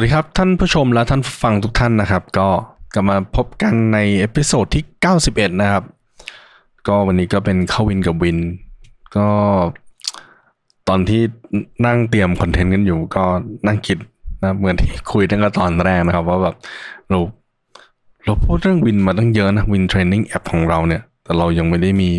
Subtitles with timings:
[0.00, 2.48] วัสดีครับ ท่านผู้ชมและท่านฟังทุกท่านนะครับ ก็
[2.94, 4.84] กลับมาพบกันใน episode ที่
[5.22, 5.84] 91 นะครับ
[6.88, 8.38] ก็วันนี้ก็เป็นเข้าวินกับ WIND
[9.16, 9.28] ก็
[10.88, 11.22] ตอนที่
[11.86, 13.24] นั่งเตรียม content กันอยู่ ก็
[13.66, 13.98] นั่งคิด
[14.42, 16.54] นะเหมือนที่คุยตั้งแต่ตอนแรกนะครับ ว่าแบบ
[17.10, 17.18] เรา
[18.24, 22.10] เราพูดเรื่อง WIND มาตั้งเยอะนะ WIND Training แอปของเราเนี่ย แต่เรายังไม่ได้มี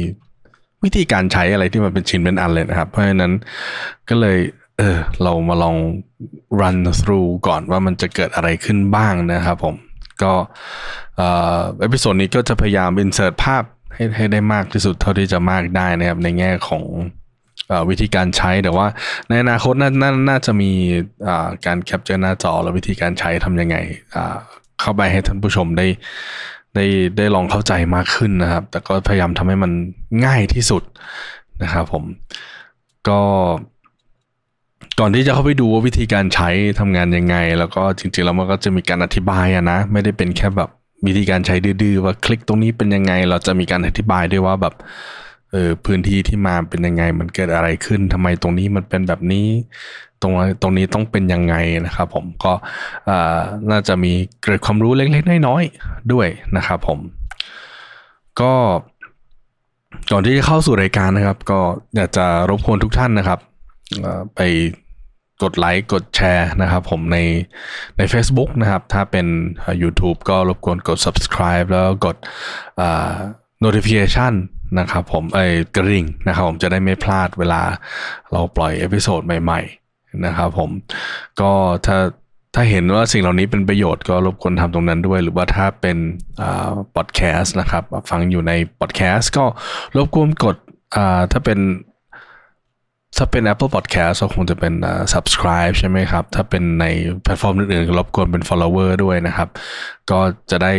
[0.84, 3.34] วิธีการใช้อะไรที่มันเป็นชิ้นเป็นอันเลยนะครับ เพราะฉะนั้น
[4.10, 4.38] ก็เลย
[4.82, 5.78] เออ เรามาลอง
[6.60, 9.76] run through ก่อนว่ามันจะเกิดอะไรขึ้นบ้างนะครับผม
[10.22, 10.34] ก็
[11.18, 16.84] episode นี้ก็จะพยายาม insert ภาพให้ให้ได้มากที่สุดเท่าที่จะมากได้นะครับ ในแง่ของ
[17.72, 18.88] อวิธีการใช้แต่ว่า
[19.30, 20.72] ในอนาคตนานาน่าจะมี
[21.66, 23.78] การ capture หน้าจอและวิธีการใช้ทำยังไง
[24.80, 25.88] เข้าไปให้ท่านผู้ชมได้
[26.76, 26.86] ได้
[27.18, 29.72] ได้ลองเข้าใจมากขึ้นนะครับ แต่ก็พยายามทำให้มัน
[30.26, 30.84] ง่ายที่สุด
[31.64, 32.04] นะครับผม
[33.10, 33.22] ก็
[35.00, 40.70] ก่อนที่จะเข้าไปดูว่าวิธีการใช้ทำงานยังไง แล้วก็จริงๆแล้วมันก็จะมีการอธิบายอะนะ ไม่ได้เป็นแค่แบบ
[41.06, 44.74] วิธีการใช้ดื้อๆว่าคลิกตรงนี้เป็นยังไง เราจะมีการอธิบายด้วยว่าแบบ
[45.52, 49.48] เออพื้นที่ที่มาเป็นยังไง มันเกิดอะไรขึ้นทำไมตรงนี้มันเป็นแบบนี้
[50.22, 52.54] ตรงตรงนี้ต้องเป็นยังไงนะครับ ผมก็
[53.72, 57.00] น่าจะมีเกร็ดความรู้เล็กๆน้อยๆด้วยนะครับ ผม
[58.42, 58.54] ก็
[60.12, 61.60] ก่อนที่จะเข้าสู่รายการนะครับ ก็
[61.96, 63.40] อยากจะรบกวนทุกท่านนะครับ
[64.36, 64.42] ไป
[65.44, 67.18] กดไลค์กดแชร์นะครับผมใน
[67.98, 69.28] ใน Facebook นะครับ ถ้าเป็น
[69.82, 72.18] YouTube ก็รบกวนกด subscribe แล้วกด
[73.64, 74.34] notification
[74.80, 77.62] นะครับผมเอ้กระดิ่งนะครับผมจะได้ไม่พลาดเวลา
[78.32, 80.70] เราปล่อย episode ใหม่ๆนะครับผม
[81.42, 81.52] ก็
[81.86, 81.98] ถ้า
[82.56, 85.98] ถ้าเห็นว่าสิ่งเหล่านี้เป็นประโยชน์ก็รบกวนทำตรงนั้นด้วย หรือว่าถ้าเป็น
[86.38, 89.46] พอ่า podcast นะครับ ฟังอยู่ใน podcast ก็
[89.96, 90.56] รบกวนกด
[91.32, 91.60] ถ้าเป็น
[93.18, 94.74] ถ้าเป็น Apple Podcast ก็คงจะเป็น
[95.14, 96.86] subscribe ใช่ไหมครับ ถ้าเป็นใน
[97.24, 99.50] แพลตฟอร์มอื่นๆรบกวนเป็น follower ด้วยนะครับ
[100.10, 100.20] ก็
[100.52, 100.74] จะได้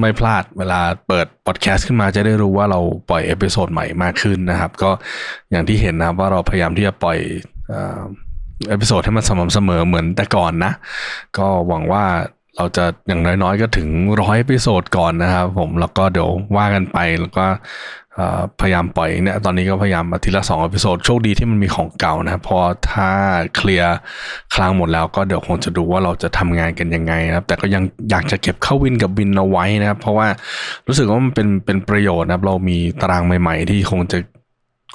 [0.00, 4.90] ไม่พลาดเวลาเปิด podcast ขึ้นมาจะได้รู้ว่าเราปล่อย episode ใหม่มากขึ้นนะครับ ก็
[5.50, 7.18] อย่างที่เห็นนะครับว่าเราพยายามที่จะปล่อย
[8.68, 10.72] episode ให้มันสม่ำเสมอเหมือนแต่ก่อนนะ
[11.38, 12.04] ก็หวังว่า
[12.56, 13.88] เราจะอย่างน้อยๆ ก็ถึง
[14.22, 17.44] ร้อย episode ก่อนนะครับผมแล้วก็เดี๋ยวว่ากันไปแล้วก็
[18.60, 22.58] พยายามปล่อยเนี่ยตอนนี้ก็พยายามอาทิตย์ละสอง episode โชคดีที่มันมีของเก่านะครับพอ
[22.92, 23.08] ถ้า
[23.56, 23.96] เคลียร์
[24.54, 30.28] คลังหมดแล้วก็เดี๋ยวคงจะดูว่าเราจะทำงานกันยังไงนะครับ แต่ก็ยังอยากจะเก็บเข้าวินกับ WIND เอาไว้นะครับ เพราะว่า
[30.86, 34.18] รู้สึกว่ามันเป็นเป็นประโยชน์นะครับ เรามีตารางใหม่ ๆ ที่คงจะ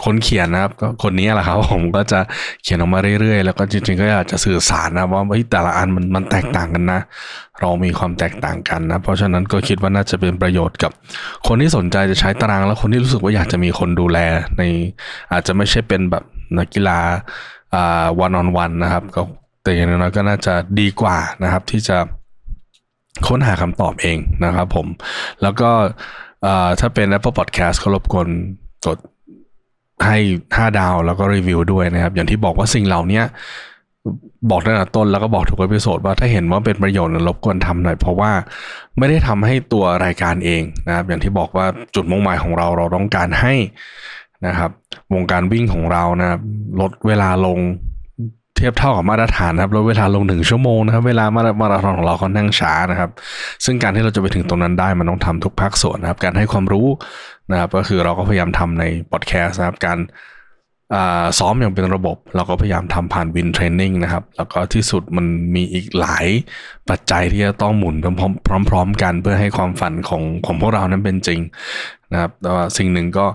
[0.06, 2.20] คนเขียนนะครับก็คนนี้แหละครับผมก็จะ
[2.64, 7.00] เขียนออกมาเรื่อยๆ แล้วก็จริงๆก็อยากจะสื่อสารนะว่าเฮ้ยแต่ละอันมันมันแตกต่างกันนะ
[7.60, 10.92] เรามีความแตกต่างกันนะ เพราะฉะนั้นก็คิดว่าน่าจะเป็นประโยชน์กับ
[11.48, 14.20] คนที่สนใจจะใช้ตาราง แล้วคนที่รู้สึกว่าอยากจะมีคนดูแล
[14.58, 14.64] ใน
[15.32, 16.24] อาจจะไม่ใช่เป็นแบบ
[16.58, 17.00] นักกีฬา
[17.76, 19.22] อ่า one on one นะครับก็
[19.64, 21.98] แต่อย่างน้อยก็น่าจะดีกว่านะครับ ที่จะ
[23.28, 24.88] ค้นหาคำตอบเองนะครับผม
[25.42, 25.70] แล้วก็
[26.80, 28.28] ถ้าเป็น Apple Podcast ก็รบกวน
[28.86, 28.98] กด
[30.06, 30.18] ให้
[30.54, 33.22] 5ดาวแล้วก็รีวิวด้วยนะครับ อย่างที่บอกว่าสิ่งเหล่านี้
[34.50, 38.32] บอกตั้งแต่ต้นแล้วก็บอกทุกเอพิโซดว่าถ้าเห็นว่าเป็นประโยชน์รบกวนทำหน่อย เพราะว่า
[38.98, 41.66] ไม่ได้ทำให้ตัวรายการเองนะครับ อย่างที่บอกว่า
[41.96, 43.54] จุดมุ่งหมายของเราเราต้องการให้
[44.48, 44.72] นะครับ
[45.14, 46.42] วงการวิ่งของเรานะครับ
[46.82, 47.60] ลดเวลาลง
[48.58, 53.12] เทียบเท่ากับมาตรฐานนะครับลดเวลาลงหนึ่งชั่วโมงนะครับ เวลามารามาราธอนของเราค่อนข้างช้านะครับ
[53.66, 56.88] ซึ่งการที่เราจะไปถึงตรงนั้นได้มันต้องทำทุกภาคส่วนนะครับ การให้ความรู้
[57.52, 60.00] นะครับ ก็คือเราก็พยายามทำในพอดแคสต์นะครับการ
[61.40, 66.26] ซ้อมอย่างเป็นระบบ เราก็พยายามทำผ่านวินเทรนนิ่งนะครับ แล้วก็ที่สุดมันมีอีกหลาย
[66.90, 67.96] ปัจจัยที่จะต้องหมุน
[68.70, 71.40] พร้อมๆกันเพื่อให้ความฝันของของพวกเรานั้นเป็นจริง
[72.12, 73.26] นะครับแต่ว่าสิ่งหนึ่งก็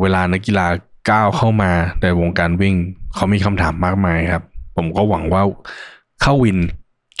[0.00, 0.66] เวลานักกีฬา
[1.10, 1.70] ก้าวเข้ามา
[2.02, 2.74] ในวงการวิ่ง
[3.14, 4.44] เขามีคำถามมากมายครับ
[4.76, 5.42] ผมก็หวังว่า
[6.22, 6.58] เข้าวิน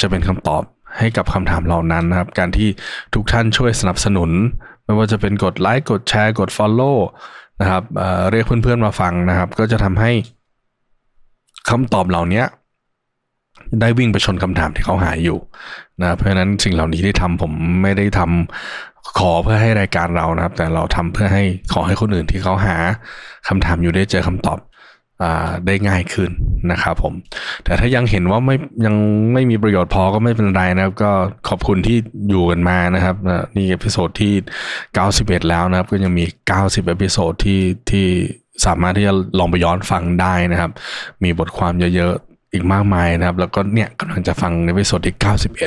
[0.00, 0.62] จะเป็นคำตอบ
[0.98, 2.68] ให้กับคำถามเหล่านั้นนะครับ การที่
[3.14, 4.30] ทุกท่านช่วยสนับสนุน
[4.84, 6.96] ไม่ว่าจะเป็นกดไลค์กดแชร์กด Follow
[7.60, 10.12] นะครับเเรียกเพื่อนๆมาฟังนะครับ ก็จะทำให้
[11.70, 12.42] คำตอบเหล่านี้
[13.80, 15.38] ได้วิ่งไปชนคำถามที่เขาหาอยู่
[16.02, 22.76] นะเพราะฉะนั้นสิ่งเหล่านี้ที่ทำผมไม่ได้ทำขอเพื่อให้รายการเรานะครับ แต่เราทำเพื่อให้ขอให้คนอื่นที่เขาหา
[23.48, 24.58] คำถามอยู่ได้เจอคำตอบ
[25.22, 26.30] อ่าได้ง่ายขึ้น
[26.70, 27.14] นะครับผม
[27.64, 28.56] แต่ถ้ายังเห็นว่าไม่
[28.86, 28.94] ยัง
[29.32, 31.10] ไม่มีประโยชน์พอก็ไม่เป็นไรนะครับ ก็
[31.48, 31.96] ขอบคุณที่
[32.30, 33.16] อยู่กันมานะครับ
[33.56, 34.32] นี่ episode ที่
[34.90, 36.24] 91 แล้วนะครับ ก็ยังมี
[36.56, 37.60] 90 episode ที่
[37.90, 38.06] ที่
[38.66, 40.70] สามารถที่จะลองไปย้อนฟังได้นะครับ
[41.24, 45.16] มีบทความเยอะๆ อีกมากมายนะครับ แล้วก็เนี่ยกำลังจะฟังใน episode ที่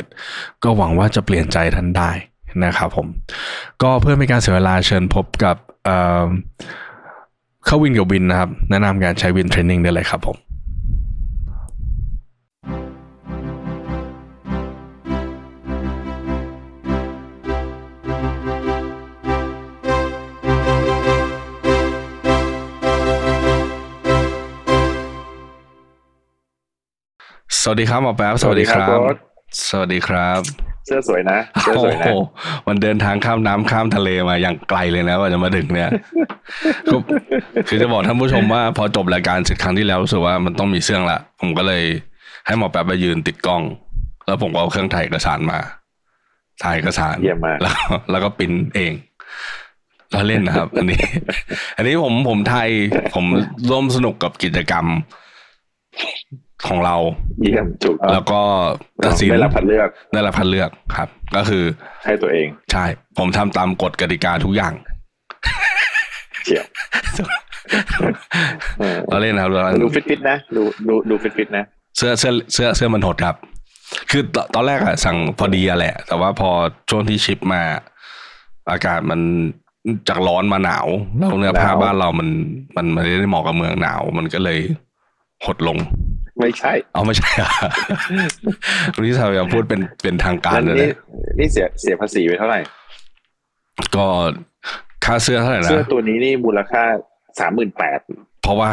[0.04, 2.10] 91 ก็หวังว่าจะเปลี่ยนใจท่านได้
[2.64, 3.06] นะครับผม
[3.82, 5.56] ก็เพื่อไม่การเสียเวลาเชิญพบกับ
[7.66, 10.36] เข้าวินกับ WIND นะครับ แนะนำการใช้ WIND Training ได้เลยครับผม
[27.64, 29.16] สวัสดีครับหมอแป๊บสวัสดีครับ สวัสดีครับโค้ช
[29.70, 30.40] สวัสดีครับ
[30.86, 35.90] เสื้อสวยนะเสื้อโอ้สวยโหนะมันเดินทางข้ามน้ำข้ามทะเลมาอย่างไกลเลยนะกว่าจะมาถึงเนี่ย
[36.86, 37.00] คือ
[37.68, 41.84] คือจะบอกท่านผู้ชมว่าพอจบรายการเสร็จครั้งที่แล้วรู้สึกว่ามันต้องมีเสื่องละผมก็เลย
[42.46, 43.62] ให้หมอแป๊บไปยืนติดกล้อง
[44.26, 45.58] แล้วผมก็เอาเครื่องถ่ายเอกสารมา
[46.62, 47.76] ถ่ายเอกสารเยี่ยมมากแล้ว
[48.10, 48.92] แล้วก็ปริ้นเอง
[50.12, 51.00] เราเล่นนะครับ อันนี้
[51.76, 52.68] อันนี้ผมผมไทย
[53.14, 53.24] ผม
[53.70, 54.86] ร่วมสนุกกับกิจกรรม
[56.68, 56.96] ของเรา
[57.42, 58.40] เยี่ยมถูกต้องแล้วก็
[59.04, 61.64] ตัดสินได้รับคัดเลือกได้รับคัดเลือกครับ ก็คือ
[62.04, 62.84] ให้ตัวเอง ใช่
[63.18, 64.72] ผมทำตามกฎกติกาทุกอย่าง
[66.44, 66.66] เฉียบ
[68.80, 71.64] เออเราเล่นนะครับเราดูฟิตฟิตๆนะดูดูดูฟิตฟิตๆนะ
[71.96, 73.36] เสื้อเสื้อเสื้อเสื้อมันหดครับ
[74.10, 76.50] คือตตอนแรกอะสั่งพอดีอะแหละ แต่ว่าพอ
[76.90, 77.62] ช่วงที่ ship มา
[78.70, 79.20] อากาศมัน
[80.08, 80.86] จากร้อนมาหนาว
[81.16, 82.28] แล้วเนื้อผ้าบ้านเรามัน
[82.76, 84.58] มันไม่ได้เหมาะกับเมืองหนาว มันก็เลย
[85.46, 85.78] หดลง
[86.42, 87.50] ไม่ใช่เอาไม่ใช่อะ
[88.94, 90.96] วันนี้ทำอย่างพูดเป็นเป็นทางการนั่นเลยนี่นะ
[91.38, 92.60] นี่เสียเสียภาษีไปเท่าไหร่
[93.96, 94.06] ก็
[95.04, 96.82] ค่าเสื้อเท่าไหร่นะเสื้อตัวนี้นี่มูลค่า
[97.40, 97.98] สามหมื่นแปด
[98.42, 98.68] เพราะว่า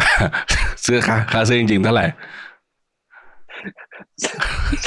[0.83, 2.05] เสื้อค่าค่าเสื้อจริงๆเท่าไหร่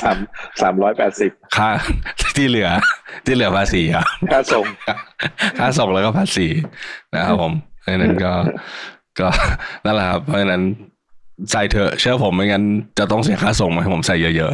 [0.00, 0.17] สาม
[0.62, 1.70] สามร้อยแปดสิบค่า
[2.37, 2.69] ที่เหลือ
[3.26, 4.67] ที่เหลือภาษีครับค่าส่ง
[5.58, 6.46] ค่าส่งแล้วก็ภาษี
[7.14, 8.32] นะครับผมเพราะฉะนั้นก็
[9.20, 9.29] ก็
[9.84, 10.62] นั่นแหละครับเพราะฉะนั้น
[11.50, 12.65] ใส่เถอะเชื่อผมไม่งั้น
[12.99, 14.53] จะต้องเสียค่าส่งมาให้ผมใส่เยอะ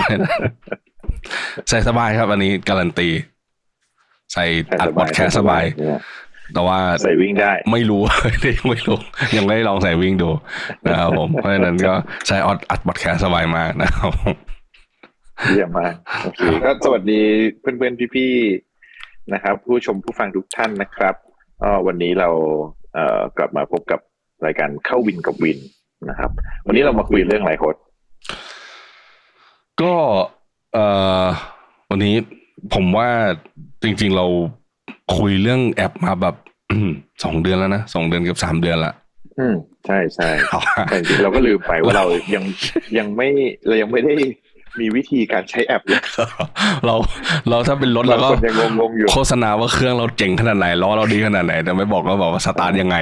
[0.00, 3.08] ๆใส่สบายครับ อันนี้การันตี
[4.32, 4.44] ใส่
[4.80, 5.64] อัดบอดแคสสบาย
[6.54, 8.02] แต่ว่าใส่วิ่งได้ ไม่รู้
[8.56, 8.98] ยังไม่รู้
[9.36, 10.30] ยังไม่ลองใส่วิ่งดู
[10.86, 11.94] นะครับผมเพราะฉะนั้นก็
[12.26, 14.12] ใช้ออดอัดบอดแคสสบายมากนะครับ
[15.54, 17.20] เยี่ยมมากโอเคก็สวัสดี
[17.60, 21.14] เพื่อนๆพี่ๆนะครับ ผู้ชมผู้ฟังทุกท่านนะครับ
[21.62, 22.28] ก็วันนี้เรา
[22.94, 24.00] เอ่อกลับมาพบกับ
[24.46, 25.58] รายการเข้าวินกับวิน
[26.10, 26.30] นะครับ
[26.66, 27.76] วันนี้เรามาคุยเรื่องอะไรโค้ด
[29.82, 29.94] ก็
[30.72, 30.86] เอ่
[31.22, 31.24] อ
[31.90, 32.14] วันนี้
[32.74, 33.08] ผมว่า
[33.82, 34.26] จริง ๆเรา
[35.16, 36.34] คุยเรื่องแอปมาแบบ
[37.24, 38.94] สองเดือนแล้วนะสองเดือนกับสามเดือนละ
[39.38, 39.54] อืม
[39.86, 42.44] ใช่ใช่เอาว่าแต่จริงๆเราก็ลืมไปว่าเรายัง
[42.98, 43.28] ยังไม่
[43.66, 44.14] เรายังไม่ได้
[44.80, 46.02] มีวิธีการใช้แอปเลย
[46.86, 46.94] เรา
[47.48, 52.96] เราถ้าเป็นรถเราเราก็คนยังงงๆอยู่โฆษณาว่าเครื่องเราเจ๋งขนาดไหนล้อเราดีขนาดไหน แต่ไม่บอกก็บอกว่าสตาร์ทยังไง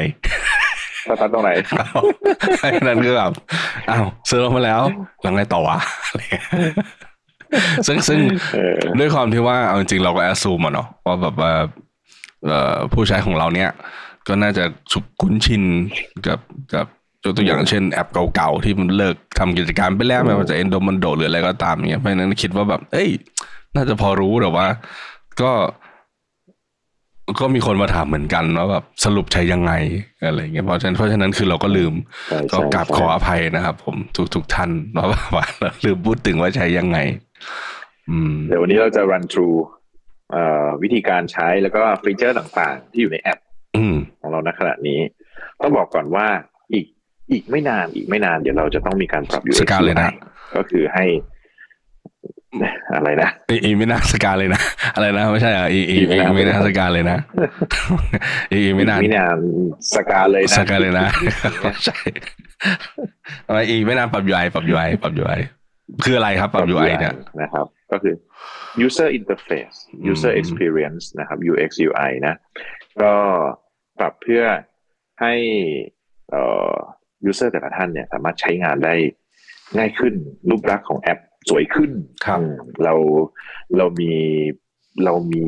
[1.08, 1.50] สตาร์ทตรงไหน
[2.60, 3.32] ไอ้นั่นคือแบบ
[3.90, 4.80] อ้าวซื้อรถมาแล้ว
[5.22, 6.44] แล้วไงต่อวะอะไรเงี้ย
[7.86, 8.18] ซึ่งซึ่ง
[8.54, 11.52] เออด้วยความที่ว่าเอาจริงๆเราก็ assume อะเนาะว่าแบบว่า
[12.46, 13.70] เอ่อผู้ใช้ของเราเนี้ย
[14.28, 15.62] ก็น่าจะสุกคุ้นชิน
[16.26, 16.40] กับ
[16.74, 16.86] กับ
[17.24, 23.08] ยกตัวอย่างเช่นแอปเก่าๆ ที่มันเลิกทำกิจการไปแล้วไม่ว่าจะเอนโดมันโดหรืออะไรก็ตามเนี้ยเพราะฉะนั้นคิดว่าแบบ เอ้ย
[23.74, 24.66] น่าจะพอรู้แต่ว่า
[25.42, 25.50] ก็
[27.40, 29.72] ก็มีคนมาถามเหมือนกันว่าแบบสรุปใช้ยังไง
[30.26, 31.92] อะไรเงี้ยเพราะฉะนั้นเพราะฉะนั้นคือเราก็ลืม
[32.28, 36.98] ใช่ก็ใช่กราบขออภัยนะครับ ผมทุกทุกท่านว่าว่าเราลืมพูดถึงว่าใช้ยังไง
[38.10, 39.56] อืมเดี๋ยววันนี้เราจะ run through
[40.32, 43.38] เอ่อวิธีการใช้แล้วก็ฟีเจอร์ต่างๆ ที่อยู่ในแอป
[43.76, 45.00] อืมของเราณขณะนี้
[45.60, 46.26] ต้องบอกก่อนว่า
[46.72, 46.86] อีก
[47.32, 50.10] อีกไม่นานอีกไม่นานเดี๋ยวเราจะต้องมีการปรับ UX สกาเลยนะ
[50.56, 51.04] ก็คือให้
[52.96, 54.60] อะไรนะอีอีไม่น่าสกาเลยนะ
[54.94, 57.18] อะไรนะไม่ใช่อะอีอีอีไม่อีน่าไม่น่าสกาเลยนะ
[58.52, 59.38] อีอีไม่น่าไม่นาน
[59.94, 61.06] สกาเลยนะสกาเลยนะ
[61.84, 61.98] ใช่
[63.46, 65.40] ทำไมอีไม่น่าปรับ UI ปรับ UI ปรับ UI
[66.04, 68.14] คืออะไรครับปรับ UI เนี่ยนะครับ ก็คือ
[68.86, 72.34] user interface อืม user experience นะครับ UX UI นะ
[73.02, 73.12] ก็
[73.98, 74.44] ปรับเพื่อ
[75.20, 75.34] ให้
[76.30, 76.42] เอ่
[76.72, 76.74] อ
[77.30, 78.94] user แต่ละท่านเนี่ยสามารถใช้งานได้
[79.76, 80.14] ง่ายขึ้น
[80.48, 81.18] รูปลักษณ์ของแอป
[81.48, 81.90] สวยขึ้น
[82.26, 82.52] ครับอืม
[82.84, 82.94] เรา
[83.76, 84.12] เรามี
[85.04, 85.46] เรามี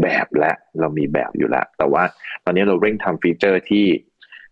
[0.00, 2.02] แบบและเรามีแบบอยู่แล้ว แต่ว่า
[2.44, 3.86] ตอนนี้เราเร่งทำฟีเจอร์ที่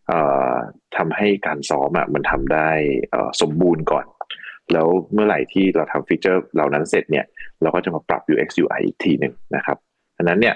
[0.07, 0.19] เอ่
[0.53, 0.55] อ
[0.97, 2.71] ทำให้การซ้อมอะมันทำได้
[3.11, 4.07] เอ่อสมบูรณ์ก่อน
[4.73, 7.25] แล้วเมื่อไหร่ที่เราทำฟีเจอร์เหล่านั้นเสร็จเนี่ย
[7.63, 9.77] เราก็จะมาปรับ UX UI อีกทีหนึ่งนะครับ
[10.17, 10.55] อันนั้นเนี่ย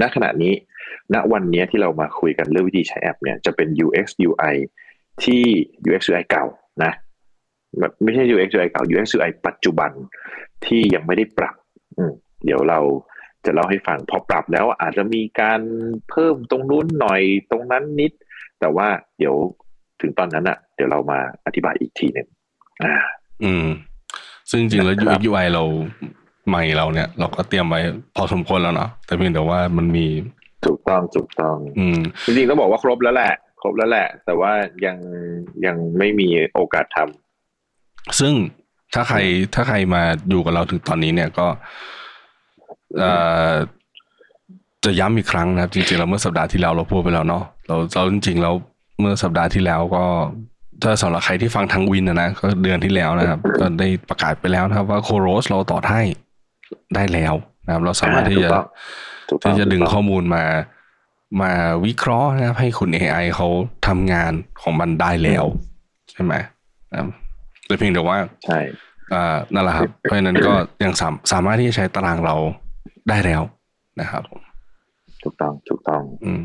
[0.00, 0.54] ณขณะนี้
[1.14, 4.54] ณวันนี้ที่เรามาคุยกันเรื่องวิธีใช้แอปเนี่ยจะเป็น UX UI
[5.24, 5.42] ที่
[5.88, 6.46] UX UI เก่า
[6.84, 7.09] นะแบบ
[8.02, 9.90] ไม่ใช่ UX UI เก่า UX UI ปัจจุบัน
[10.66, 11.54] ที่ยังไม่ได้ปรับ
[11.96, 12.12] อืม
[12.44, 12.80] เดี๋ยวเรา
[13.44, 15.60] จะเล่าให้ฟังพอปรับแล้วอาจจะมีการ
[16.10, 18.12] เพิ่มตรงนู้นหน่อยตรงนั้นนิด
[18.60, 19.34] แต่ว่าเดี๋ยว
[20.00, 22.28] ถึงตอนนั้นอะเดี๋ยวเรามาอธิบายอีกทีหนึ่ง
[22.84, 22.94] อ่า
[23.44, 23.66] อืม
[24.50, 25.64] ซึ่งจริงๆแล้วครับ UX UI เรา
[26.48, 27.80] ใหม่เราเนี่ย เราก็เตรียมไว้
[28.16, 30.06] พอสมควรแล้วเนาะแต่เพียงแต่ว่ามันมี
[30.66, 34.52] ถูกต้องถูกต้อง อืมจริงๆต้องบอกว่าครบแล้วแหละ ครบแล้วแหละ แต่ว่า
[34.86, 34.96] ยัง
[35.66, 37.29] ยังไม่มีโอกาสทำ
[38.18, 38.32] ซึ่ง
[38.94, 39.18] ถ้าใคร
[39.54, 41.46] ถ้าใครมาอยู่กับเราถึงตอนนี้เนี่ยก็
[42.98, 43.12] เอ่
[43.50, 43.52] อ
[44.84, 48.54] จะย้ำอีกครั้งนะครับ จริงๆแล้วเมื่อสัปดาห์ที่แล้วเราพูดไปแล้วเนาะเราเราจริงๆแล้ว
[49.00, 50.04] เมื่อสัปดาห์ที่แล้วก็
[50.82, 56.02] ถ้าสำหรับใครที่ฟังทางวินนะนะก็เดือนที่แล้วนะครับก็ได้ประกาศไปแล้วนะครับ ว่าโคโรสเราต่อให้
[56.94, 57.34] ได้แล้ว
[57.66, 58.64] นะครับ เราสามารถที่ถูจะกต้อง
[59.30, 60.44] ถูกต้องที่จะดึงถูกต้องข้อมูลมา
[61.42, 61.52] มา
[61.86, 63.48] วิเคราะห์นะครับ ให้คุณ AI เขา
[63.86, 65.44] ทำงานของมันได้แล้ว
[66.10, 66.34] ใช่ไหม
[66.90, 67.08] นะครับ
[67.70, 68.58] แต่เพียงแต่ว่าใช่
[69.12, 70.52] อ่านั่นแหละครับ เพราะฉะนั้นก็
[70.84, 72.34] ยังสามสามารถที่จะใช้ตารางเรา
[73.08, 73.42] ได้แล้ว
[74.00, 74.40] นะครับผม
[75.22, 76.44] ถูกต้องถูกต้องอืม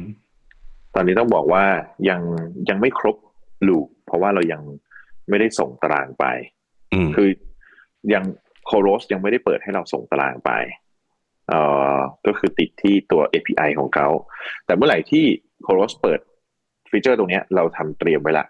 [0.96, 1.64] ตอนนี้ต้องบอกว่า
[2.10, 2.22] ยัง
[2.70, 3.16] ยังไม่ครบ
[3.68, 4.62] ลูปเพราะว่าเรายัง
[5.30, 6.26] ไม่ได้ส่งตารางไป
[6.94, 7.30] อืมคือ
[8.14, 8.24] ยัง
[8.66, 10.52] โคโรสยังไม่ได้เปิดให้เราส่งตารางไป
[11.50, 11.62] เอ่
[11.96, 14.08] อก็คือติดที่ตัว API ของเขา
[14.66, 15.26] แต่เมื่อไหร่ที่
[15.64, 16.20] โคโรสเปิด
[16.90, 18.46] ฟีเจอร์ตรงเนี้ยเราทำเตรียมไว้ละ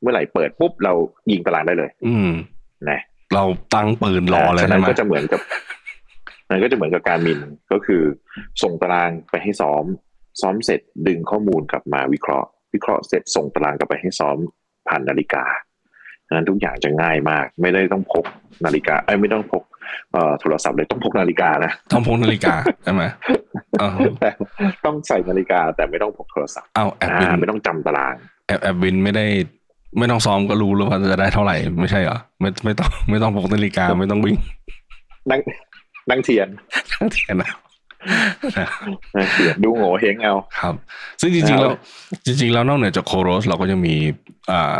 [0.00, 0.92] เมื่อไหร่เปิดปุ๊บเรา
[1.30, 2.30] ยิงตารางได้เลย อืม
[2.90, 3.00] นะ
[3.34, 5.40] เราตั้งปืนรอเลยฉะใช่นั้นไหมก็จะเหมือนกับ
[6.50, 7.40] มันก็จะเหมือนกับการมิน
[7.72, 8.02] ก็คือ
[8.62, 9.84] ส่งตารางไปให้ซ้อม
[10.40, 14.36] ซ้อมเสร็จดึงข้อมูลกลับมาวิเคราะห์ วิเคราะห์เสร็จส่งตารางกลับไปให้ซ้อม
[14.88, 15.44] ผ่านนาฬิกา
[16.28, 18.24] ฉะนั้นทุกอย่างจะง่ายมาก ไม่ได้ต้องพก
[18.64, 19.62] นาฬิกาไอ้ยไม่ต้องพก
[20.12, 23.02] เอ่อโทรศัพท์เลยต้องพกนาฬิกานะต้องพกนาฬิกาใช่ไหม
[23.80, 23.88] เอา
[24.20, 24.30] แต่
[24.84, 28.14] ต้องใส่นาฬิกาแต่ไม่ต้องพกโทรศัพท์เอาแอปอ่าวินไม่ต้องจำตาราง
[28.46, 29.26] แอปแอปวินไม่ได้
[29.98, 34.36] ไม่ต้องซ้อมก็รู้แล้วว่าจะได้เท่าไหร่ ไม่ใช่เหรอไม่ไม่ต้องไม่ต้องพกนาฬิกาไม่ต้องวิ่ง
[35.30, 35.40] นั่ง
[36.10, 36.48] นั่งเทียน
[36.92, 37.50] ทั้งเทียนนะ
[39.16, 40.74] นั่งเทียนดูโง่เฮงเอาครับ
[41.20, 41.72] ซึ่งจริงๆแล้ว
[42.26, 43.96] จริง ๆ แล้วนอกเหนือจากโคโรส เราก็ยังมี
[44.50, 44.76] อ่า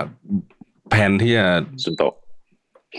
[0.91, 1.47] แผนที่จะ
[1.85, 2.13] สุนโตะ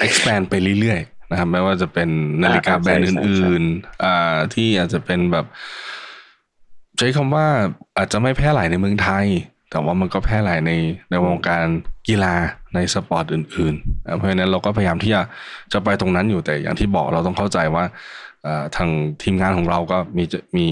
[0.05, 2.09] expand ไปเรื่อยๆนะครับไม่ว่าจะเป็น
[2.43, 5.45] นาฬิกาอ่าแบรนด์ใช่ใช่อื่นๆอ่าที่อาจจะเป็นแบบ
[6.97, 7.45] ใช้คำว่า
[7.97, 9.25] อาจจะไม่แพร่หลายในเมืองไทย
[9.71, 10.71] แต่ว่ามันก็แพร่หลายใน
[11.09, 11.65] ในวงการ
[12.07, 12.35] กีฬา
[12.75, 15.21] ในสปอร์ตอื่นๆนะเพราะฉะนั้นเราก็พยายามที่จะ
[15.73, 17.83] จะไปตรงนั้นอยู่แต่อย่างที่บอกเราต้องเข้าใจว่า
[18.45, 18.89] อ่าทาง
[19.23, 20.67] ทีมงานของเราก็มีจะมี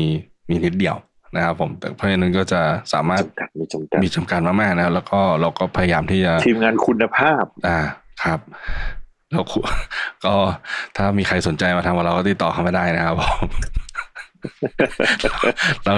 [0.49, 0.95] มีนิดเดียว
[1.35, 2.61] นะครับผมแต่เพราะฉะนั้นก็จะ
[2.93, 7.79] สามารถจำกัดมีจำกัดมีจำกัดมากๆนะแล้วก็เราก็พยายามที่จะทีมงานคุณภาพ อ่า
[8.23, 8.39] ครับ
[9.31, 9.45] แล้ว
[10.25, 10.33] ก็
[10.97, 13.47] ถ้ามีใครสนใจมาทำกับเราก็ติดต่อเข้ามาได้นะครับผม
[15.85, 15.93] เรา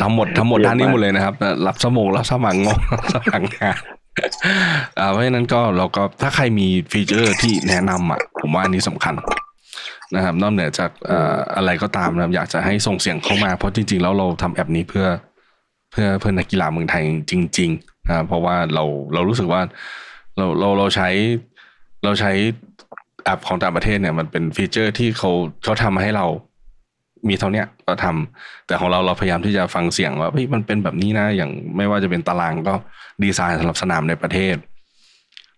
[0.00, 1.34] ทำหมดทำหมดเยี่ยมด้านนี้มากหมดเลยนะครับ
[1.66, 3.78] รับสมองรับสมัครงงรับสมัครงาน
[4.98, 9.14] อ่าเพราะฉะนั้นก็เราก็ถ้าใครมีฟีเจอร์ที่แนะนำอะผมว่าอันนี้สำคัญ
[10.14, 15.06] นะครับนอกเหนือจากเอ่ออะไรก็ตามนะครับอยากจะให้ส่งเสียงเข้ามาเพราะจริง ๆ แล้วเราทำแอปนี้เพื่อ
[15.92, 19.60] เพื่อเพื่อนักกีฬาเมืองไทยจริงๆนะครับเพราะว่าเราเรารู้สึกว่า
[20.36, 21.08] เราเราเราใช้
[22.04, 22.32] เราใช้
[23.24, 25.30] แอปของต่างประเทศเนี่ยมันเป็น feature ที่เขา
[25.64, 26.26] เขาทำมาให้เรา
[27.28, 32.74] มีเท่าเนี้ยก็ทำแต่ของเราเราพยายามที่จะฟังเสียงว่าเฮ้ยมันเป็นแบบนี้นะอย่างไม่ว่าจะเป็นตารางก็
[33.22, 34.56] ดีไซน์สำหรับสนามในประเทศ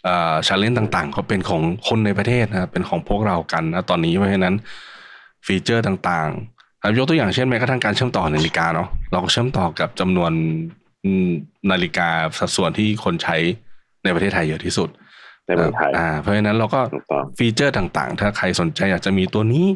[0.05, 4.55] เอ่อ challenge ต่างๆ ก็เป็นของคนในประเทศนะครับเป็นของพวกเรากันนะตอนนี้เพราะฉะนั้น
[5.47, 10.33] feature ต่างๆครับยกตัวอย่างเช่นแม้กระทั่งการเชื่อมต่อนาฬิกาเนาะเราก็เชื่อมต่อกับจำนวน
[11.05, 11.31] อืม
[11.71, 13.37] นาฬิกาสัดส่วนที่คนใช้
[14.05, 14.89] ในประเทศไทยเยอะที่สุด
[15.47, 19.67] ในเมืองไทยอ่าเพราะฉะนั้นเราก็ถูกต้อง feature ต่างๆ ถ้าใครสนใจอยากจะมีตัวนี้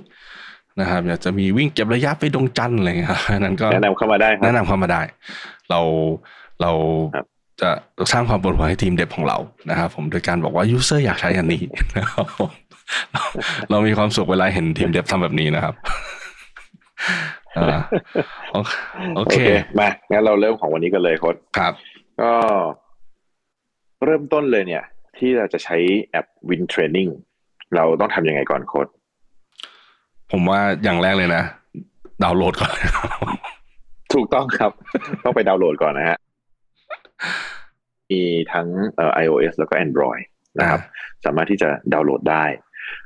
[0.81, 5.01] นะครับอยากจะมีวิ่งเก็บระยะไปดวงจันทร์อะไรเงี้ยครับเพราะฉะนั้นก็แนะนำเข้ามาได้ครับแนะนำเข้ามาได้
[5.71, 5.81] เรา
[6.61, 6.71] เรา
[7.15, 7.27] ครับ
[7.61, 7.71] จะ
[8.13, 9.39] สร้างความปวดหัวให้ทีม dev ของเรา
[9.71, 11.63] นะครับผมโดยการบอกว่า user อยากใช้อันนี้
[11.97, 12.51] นะครับผม
[13.13, 13.23] เรา
[13.71, 15.75] เรามีความสุขเวลาเห็นทีมเด็บทำแบบนี้นะครับ
[17.57, 17.81] อ่า
[18.53, 18.75] โอเค
[19.17, 19.37] โอเค
[19.79, 21.73] มางั้นเราเริ่มของวันนี้กันเลยโค้ดครับ
[22.21, 22.33] ก็
[24.05, 24.85] เริ่มต้นเลยเนี่ย
[25.19, 27.11] ที่เราจะใช้แอป Win Training
[27.75, 28.87] เราต้องทำยังไงก่อนโค้ด
[30.33, 31.43] ผมว่าอย่างแรกเลยนะ
[32.23, 32.73] ดาวน์โหลดก่อน
[34.15, 34.73] ถูกต้องครับ
[35.25, 36.19] ต้องไปดาวน์โหลดก่อนนะฮะ
[38.11, 40.25] มีทั้งเอ่อ iOS แล้วก็ Android
[40.59, 40.81] นะครับ
[41.25, 42.45] สามารถที่จะดาวน์โหลดได้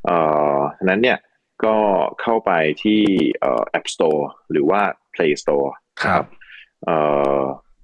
[0.05, 0.17] เอ่
[0.55, 1.19] อฉะนั้นเนี่ย
[1.64, 1.76] ก็
[2.23, 2.52] เข้าไป
[2.83, 3.00] ที่
[3.41, 4.81] เอ่อ App Store หรือว่า
[5.14, 5.69] Play Store
[6.05, 6.25] ครับ
[6.85, 6.97] เอ่
[7.41, 7.43] อ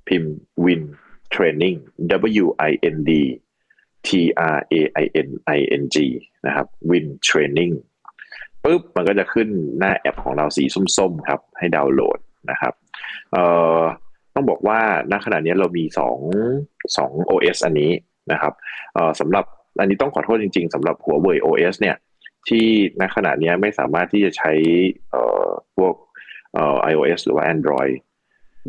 [0.08, 0.82] พิมพ์ Win
[1.34, 1.76] Training
[2.42, 3.12] W I N D
[4.06, 4.08] T
[4.54, 5.96] R A I N I N G
[6.46, 7.72] นะครับ Win Training
[8.68, 9.48] ปุ๊บมันก็จะขึ้น
[9.78, 10.64] หน้าแอปของเราสี
[10.96, 12.18] ส้มๆครับให้ดาวน์โหลด
[12.50, 12.72] นะครับ
[13.32, 13.44] เอ่
[13.78, 13.80] อ
[14.34, 14.80] ต้องบอกว่า
[15.12, 16.18] ณขณะนี้เรามีสอง
[16.96, 17.90] สอง OS อันนี้
[18.32, 18.52] นะครับ
[18.94, 19.44] เอ่อสำหรับ
[19.80, 21.96] อันนี้ต้องขอโทษจริงๆสำหรับหัวเว่ย OS เนี่ย
[22.48, 22.66] ที่
[23.00, 24.52] ณขณะนี้ไม่สามารถที่จะใช้
[25.10, 25.46] เอ่อ
[25.76, 25.94] พวก
[26.54, 27.94] เอ่อ iOS หรือว่า Android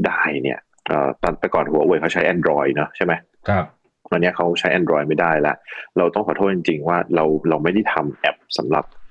[0.05, 3.13] ได้เนี่ยเอ่อตอนแต่ก่อนหัวเว่ยเขาใช้ Android เนอะใช่ไหม
[3.49, 3.65] ครับ
[4.11, 5.55] วันนี้เขาใช้ Android ไม่ได้แล้ว
[5.97, 9.08] เราต้องขอโทษจริงๆว่าเราเราไม่ได้ทำแอปสำหรับเอ่อ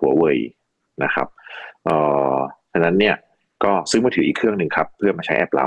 [0.00, 0.38] หัวเว่ย
[1.04, 1.26] นะครับ
[1.84, 1.96] เอ่
[2.34, 2.36] อ
[2.72, 3.16] ฉะนั้นเนี่ย
[3.64, 5.66] ก็ซื้อมือถืออีกเครื่องหนึ่งครับ เพื่อมาใช้แอปเรา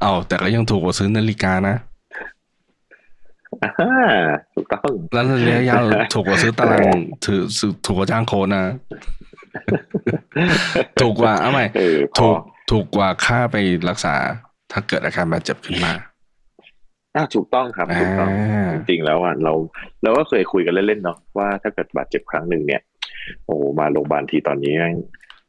[0.00, 1.76] เอาแต่ก็ยังถูกกว่าซื้อนาฬิกานะ
[3.62, 3.70] อ่า
[4.54, 5.82] ถูกต้องแล้วระยะยาว
[6.14, 6.96] ถูกกว่าซื้อตาราง
[7.26, 8.62] ถือซื้อถูกกว่าจ้างโค้ดนะ
[11.00, 12.36] ถูกกว่าเอาใหม่เออพอถูก
[12.70, 13.56] ถูกกว่าค่าไป
[13.88, 14.14] รักษา
[14.72, 15.92] ถ้าเกิดอาการบาดเจ็บขึ้นมา
[17.16, 19.52] อ่าถูกต้องครับถูกต้องอ่าจริงๆแล้วอะเรา
[20.02, 22.82] เราก็เคยคุยกันเล่นๆเนาะว่าถ้าเกิดบาดเจ็บครั้งหนึ่งเนี่ย
[23.44, 24.96] โอ้มาโรงพยาบาลทีตอนนี้แม่ง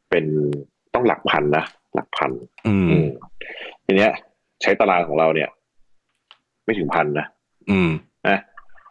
[0.10, 0.26] เป็น
[0.94, 1.64] ต้องหลักพันนะ
[1.96, 2.32] หลักพัน
[2.68, 3.08] อืมอืม
[3.86, 4.12] ทีเนี้ย
[4.62, 5.50] ใช้ตารางของเราเนี่ย
[6.66, 7.26] ไม่ถึงพันนะ
[7.72, 7.90] อืม
[8.30, 8.40] นะ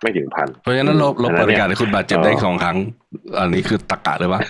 [0.03, 2.77] ไม่ถึงพัน เพราะฉะนั้นเราเราอันเปินั้ดนโอกาสเนี่ยให้คุณบาดเจ็บได้สองครั้ง
[3.39, 4.41] อันนี้คือตะกะหรือว่า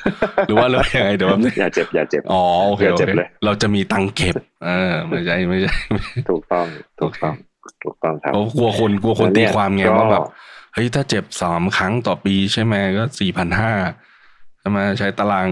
[0.47, 4.35] หรือว่าเรายังไงเดี๋ยวแป๊บนึงอย่าเจ็บอย่าเจ็บอ๋อโอเคอย่าโอเจ็บเคเลยเราจะมีตังค์เก็บ
[4.65, 5.73] เออไม่ใช่ไม่ใช่
[6.31, 6.67] ถูกต้อง
[7.01, 7.35] ถูกต้อง
[7.85, 10.27] ถูกต้องครับโอ้กลัวคนกลัวคนแล้วเนี่ตียความไงก็ว่าแบบ
[10.75, 13.73] เฮ้ยถ้าเจ็บสามครั้งต่อปีใช่ไหมก็สี่พันห้า
[14.61, 15.49] ใช่ไหมใช้ตาราง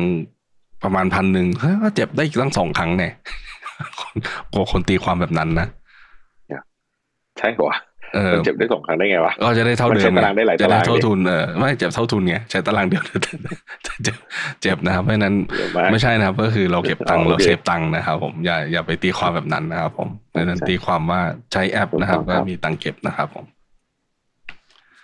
[0.82, 1.46] ประมาณพันหนึ่ง
[1.82, 3.12] ก็เจ็บได้อีกตั้งสองครั้งเนี่ย
[4.00, 4.14] คน
[4.52, 5.68] กลัวคนตีความแบบนั้นนะ
[7.38, 7.87] ใช่เหรอเออ
[8.32, 13.02] มันเจ็บได้สองครั้งได้ไงวะก็จะได้เท่ามันเดิใช้มตารางได้หลายจะได้ตารางเท่าดิทุนเออไม่เจ็บเท่าทุนไงใช้ตารางเดียว
[14.02, 14.16] เจ็บ
[14.62, 21.20] เจ็บนะครับเพราะฉะนั้นเดี๋ยวมาไม่ใช่นะครับ ก็คือเราเก็บตังค์อ๋อโอเคเราเซฟตังค์นะครับ ผมอย่าอย่าไปตีความแบบนั้นนะครับ ผมเพราะฉะนั้นใช่ตีความว่า
[21.52, 23.44] ใช้แอปนะครับถูกต้ก็องครับมีตังค์เก็บนะครับ ผม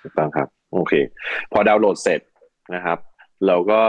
[0.02, 0.92] ถูกต้องครับ โอเค
[1.52, 2.20] พอดาวน์โหลดเสร็จ
[2.74, 2.98] นะครับ
[3.46, 3.80] เราก็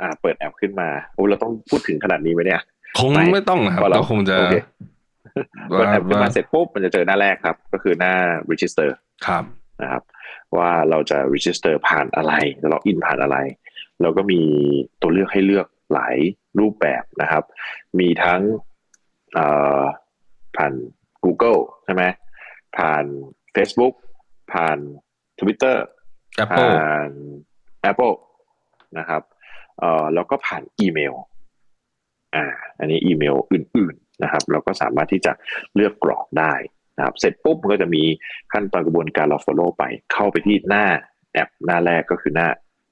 [0.00, 2.62] อ่าเปิดแอปขึ้นมาโอ้เราต้องพูดถึงขนาดนี้ไหมเนี่ย
[2.98, 4.42] คงไม่ไม่ต้องนะครับพอเราเราคงจะโอ
[5.34, 5.38] เค
[5.68, 8.14] เปิดว่าแอปขึ้นมาว่าเสร็จปุ๊บมันจะเจอหน้าแรกครับ ก็คือหน้า
[8.50, 8.90] register
[9.26, 9.44] ครับ
[9.82, 10.02] นะครับ
[10.56, 12.32] ว่าเราจะ register ผ่านอะไร
[12.62, 13.36] จะล็อกอินผ่านอะไร
[14.02, 14.40] เราก็มี
[15.00, 16.16] ตัวเลือกให้เลือกหลาย
[16.58, 17.44] รูปแบบนะครับ
[17.98, 18.40] มีทั้ง
[19.34, 19.46] เอ่
[19.80, 19.82] อ
[20.56, 20.72] ผ่าน
[21.24, 22.04] Google ใช่ไหม
[22.76, 23.04] ผ่าน
[23.54, 23.94] Facebook
[24.52, 24.78] ผ่าน
[25.40, 25.76] Twitter
[26.42, 27.10] Apple ผ่าน
[27.90, 28.16] Apple
[28.98, 29.22] นะครับ
[29.78, 31.14] เอ่อแล้วก็ผ่านอีเมล
[32.34, 32.44] อ่า
[32.78, 35.32] อันนี้อีเมลอื่นๆนะครับ เราก็สามารถที่จะ
[35.74, 36.52] เลือกกรอกได้
[36.96, 38.02] นะครับเสร็จปุ๊บมันก็จะมี
[38.52, 40.84] ขั้นตอนกระบวนการเรา follow ไป เข้าไปที่หน้า
[41.32, 42.48] แอปหน้าแรกก็คือหน้า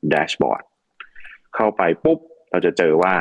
[0.09, 0.63] แดชบอร์ด
[1.55, 2.19] เข้าไปปุ๊บ
[2.51, 3.15] เราจะเจอว่า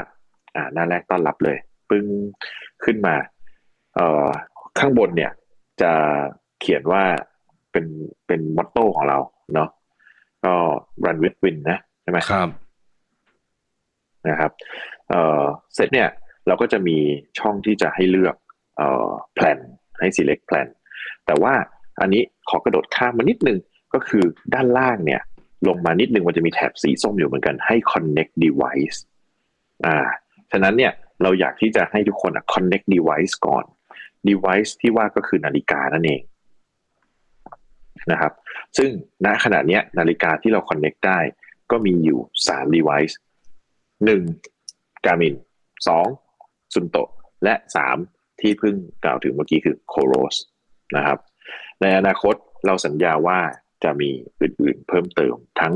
[0.55, 1.57] อ่าหน้าแรกต้อนรับเลย
[1.89, 2.05] ปึ้ง
[2.83, 3.15] ขึ้นมา
[3.95, 4.27] เอ่อ
[4.79, 5.31] ข้างบนเนี่ย
[5.81, 5.91] จะ
[6.59, 7.03] เขียนว่า
[7.71, 7.85] เป็น
[8.27, 9.19] เป็นมอตโต้ของเรา
[9.53, 9.69] เนาะ
[10.45, 10.53] ก็
[11.03, 12.49] run with win นะใช่ไหมครับ
[14.29, 14.51] นะครับ
[15.09, 15.43] เอ่อ
[15.75, 16.09] เสร็จเนี่ย
[16.47, 16.97] เราก็จะมี
[17.39, 18.35] ช่องที่จะให้เลือก
[18.77, 19.59] เอ่อ plan
[19.99, 20.67] ให้ select plan
[21.25, 21.53] แต่ว่า
[22.01, 23.59] อันนี้ขอกระโดดข้ามมานิดนึง
[23.93, 25.21] ก็คือด้านล่างเนี่ย
[25.67, 28.97] ลงมานิดนึงมันจะมีแถบสีส้มอยู่เหมือนกันให้ connect device
[29.85, 29.97] อ่า
[30.51, 33.65] ฉะนั้นเนี่ยเราอยากที่จะให้ทุกคนอะ connect device ก่อน
[34.29, 36.21] device ที่ว่าก็คือนาฬิกานั่นเอง
[38.11, 38.33] นะครับ
[38.77, 38.89] ซึ่ง
[39.25, 41.19] ณขณะเนี้ยนาฬิกาที่เรา connect ได้
[41.71, 43.13] ก็มีอยู่ 3 device
[44.05, 44.21] หนึ่ง
[45.05, 45.35] การมิน
[45.87, 46.05] สอง
[46.73, 46.97] ซุนโต
[47.43, 47.97] และสาม
[48.41, 50.35] ที่เพิ่งกล่าวถึงเมื่อกี้คือโคโรส
[50.95, 51.17] นะครับ
[51.81, 52.35] ในอนาคต
[52.65, 53.39] เราสัญญาว่า
[53.83, 54.09] จะมี
[54.41, 55.73] อื่นๆเพิ่มเติม ทั้ง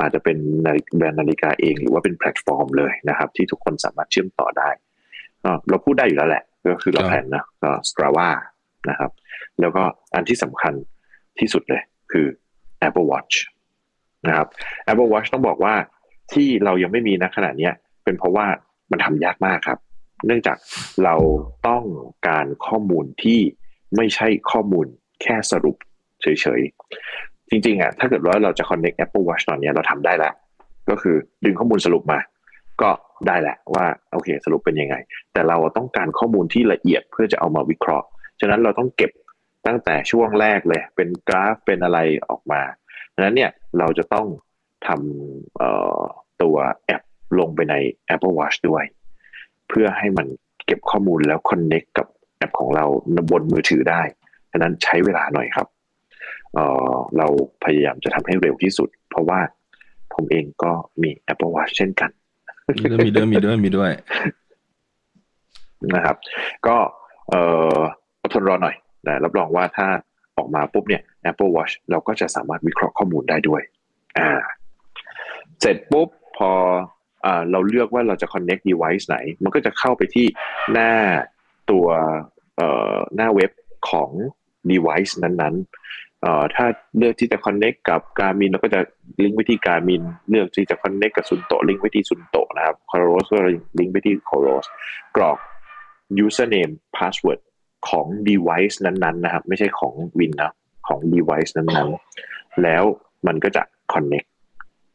[0.00, 4.68] อาจจะเป็นนาฬิแบรนด์นาฬิกาเอง หรือว่าเป็นแพลตฟอร์มเลยนะครับ ที่ทุกคนสามารถเชื่อมต่อได้
[5.44, 8.30] ก็เราพูดได้อยู่แล้วแหละ ก็คือเราครับแผนนะก็ Strava
[8.90, 9.10] นะครับ
[9.60, 9.82] แล้วก็
[10.14, 10.74] อันที่สำคัญ
[11.40, 12.26] ที่สุดเลยคือ
[12.86, 13.34] Apple Watch
[14.26, 14.48] นะครับ
[14.90, 15.74] Apple Watch ต้องบอกว่า
[16.34, 17.72] ที่เรายังไม่มีณขณะเนี้ย
[18.04, 18.46] เป็นเพราะว่า
[18.90, 19.78] มันทำยากมากครับ
[20.26, 20.56] เนื่องจาก
[21.04, 21.14] เรา
[21.68, 21.84] ต้อง
[22.28, 23.40] การข้อมูลที่
[23.96, 24.86] ไม่ใช่ข้อมูล
[25.22, 25.76] แค่สรุป
[26.22, 30.34] เฉยๆ จริงๆอะถ้าเกิดว่าเราจะ connect Apple Watch ตอนนี้เราทำได้แล้ว
[30.90, 32.20] ก็คือดึงข้อมูลสรุปมา
[32.82, 32.90] ก็
[33.26, 34.96] ได้แหละว่าโอเคสรุปเป็นยังไง
[35.32, 38.06] แต่เราต้องการข้อมูลที่ละเอียดเพื่อจะเอามาวิเคราะห์
[38.40, 39.10] ฉะนั้นเราต้องเก็บ
[39.66, 42.62] ตั้งแต่ช่วงแรกเลย เป็นกราฟเป็นอะไรออกมา
[43.14, 44.26] ฉะนั้นเนี่ยเราจะต้อง
[44.86, 46.00] ทำเอ่อ
[46.42, 47.02] ตัวแอป
[47.38, 47.74] ลงไปใน
[48.14, 48.84] Apple Watch ด้วย
[49.68, 50.26] เพื่อให้มัน
[50.66, 52.84] เก็บข้อมูลแล้ว connect กับแอปของเรา
[53.30, 54.02] บนมือถือได้
[54.50, 55.66] ฉะนั้นใช้เวลาหน่อยครับ
[56.54, 57.26] เอ่อเรา
[57.64, 59.40] พยายามจะทำให้เร็วที่สุด เพราะว่า
[60.14, 62.10] ผมเองก็มี Apple Watch เช่นกัน
[63.04, 63.92] มีด้วยมีด้วยมีด้วย
[65.94, 66.16] นะครับ
[66.66, 66.76] ก็
[67.30, 67.42] เอ่
[67.76, 67.78] อ
[68.22, 69.86] อดทนรอหน่อยนะรับรองว่าถ้า
[70.36, 73.62] ออกมาปุ๊บเนี่ย Apple Watch เราก็จะสามารถวิเคราะห์ข้อมูลได้ด้วย
[74.18, 74.30] อ่า
[75.60, 76.50] เสร็จปุ๊บพอ
[77.24, 80.26] อเราเลือกว่าเราจะ connect device ไหน มันก็จะเข้าไปที่
[80.72, 80.92] หน้า
[81.70, 81.86] ตัว
[83.16, 83.50] หน้าเว็บ
[83.90, 84.10] ของ
[84.70, 88.80] device นั้นๆ ถ้าเลือกที่จะ connect กับ Garmin เราก็จะ
[89.22, 93.38] ลิงก์ไปที่ Garmin เลือกที่จะ connect กับ Sunto ลิงก์ไปที่ Sunto นะครับ Coros ก็
[93.78, 94.66] ลิงก์ไปที่ Coros
[95.16, 95.38] กรอก
[96.24, 97.40] username password
[97.88, 100.52] ของ device นั้นๆ นะครับ ไม่ใช่ของ Win นะ
[100.88, 102.84] ของ device นั้นๆ แล้ว
[103.26, 104.29] มันก็จะ connect